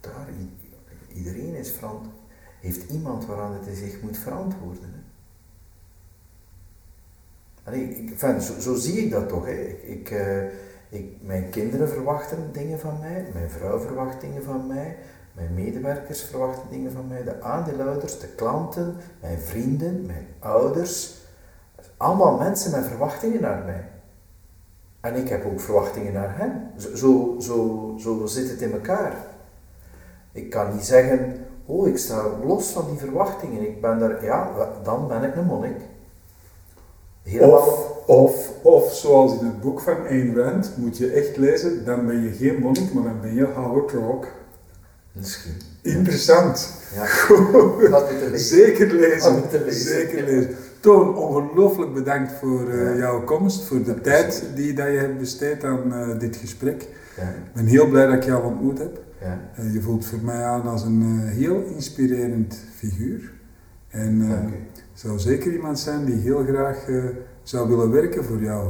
[0.00, 0.56] daar, i-
[1.14, 1.70] iedereen is
[2.60, 5.04] heeft iemand waaraan hij zich moet verantwoorden.
[7.62, 7.72] Hè.
[7.74, 9.44] Ik, enfin, zo, zie ik dat toch.
[9.44, 9.60] Hè.
[9.82, 10.44] Ik, eh,
[10.92, 14.96] ik, mijn kinderen verwachten dingen van mij, mijn vrouw verwacht dingen van mij,
[15.32, 21.14] mijn medewerkers verwachten dingen van mij, de aandeelhouders, de klanten, mijn vrienden, mijn ouders.
[21.96, 23.88] Allemaal mensen met verwachtingen naar mij.
[25.00, 26.70] En ik heb ook verwachtingen naar hen.
[26.76, 29.16] Zo, zo, zo, zit het in elkaar.
[30.32, 33.62] Ik kan niet zeggen, oh, ik sta los van die verwachtingen.
[33.62, 34.50] Ik ben daar, ja,
[34.82, 35.80] dan ben ik een monnik.
[37.22, 37.91] Helemaal.
[38.12, 42.22] Of, of zoals in het boek van Ayn Rand, moet je echt lezen, dan ben
[42.22, 44.26] je geen monnik, maar dan ben je Howard Rock.
[45.12, 45.52] Misschien.
[45.82, 46.72] Interessant.
[46.94, 47.06] Ja.
[47.26, 48.04] Goed.
[48.34, 49.42] Zeker lezen.
[49.52, 49.72] Lezen.
[49.72, 50.54] Zeker lezen.
[50.80, 52.96] Toon, ongelooflijk bedankt voor eh, Ja.
[52.96, 56.88] jouw komst, voor de tijd die dat je hebt besteed aan eh, dit gesprek.
[57.16, 59.00] Ja, Ik ben heel blij dat ik jou ontmoet heb.
[59.18, 63.32] Eh, je voelt voor mij aan als een heel inspirerend figuur.
[63.88, 64.22] En
[64.92, 66.76] zou zeker iemand zijn die heel graag
[67.42, 68.68] zou willen werken voor jou.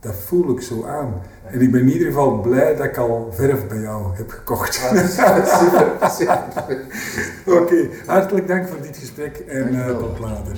[0.00, 1.14] Dat voel ik zo aan.
[1.46, 4.80] En ik ben in ieder geval blij dat ik al verf bij jou heb gekocht.
[4.90, 6.80] Ah, super, super.
[7.60, 9.98] Oké, hartelijk dank voor dit gesprek en eh, Dankjewel.
[9.98, 10.56] tot later.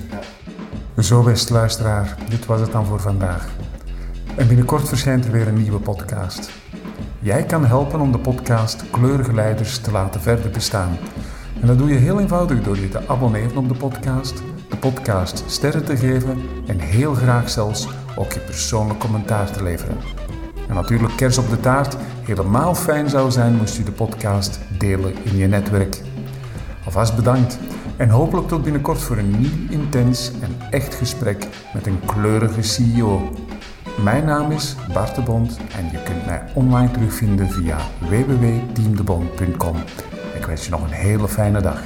[0.96, 1.02] Ja.
[1.02, 3.48] Zo beste luisteraar, dit was het dan voor vandaag.
[4.36, 6.50] En binnenkort verschijnt er weer een nieuwe podcast.
[7.18, 10.96] Jij kan helpen om de podcast Kleurige Leiders te laten verder bestaan.
[11.60, 14.42] En dat doe je heel eenvoudig door je te abonneren op de podcast,
[14.72, 19.96] de podcast sterren te geven en heel graag zelfs ook je persoonlijk commentaar te leveren.
[20.68, 25.14] En natuurlijk kers op de taart, helemaal fijn zou zijn moest je de podcast delen
[25.22, 26.00] in je netwerk.
[26.84, 27.58] Alvast bedankt
[27.96, 33.32] en hopelijk tot binnenkort voor een nieuw, intens en echt gesprek met een kleurige CEO.
[34.02, 39.76] Mijn naam is Bart de Bond en je kunt mij online terugvinden via www.teamdebond.com.
[40.34, 41.82] Ik wens je nog een hele fijne dag.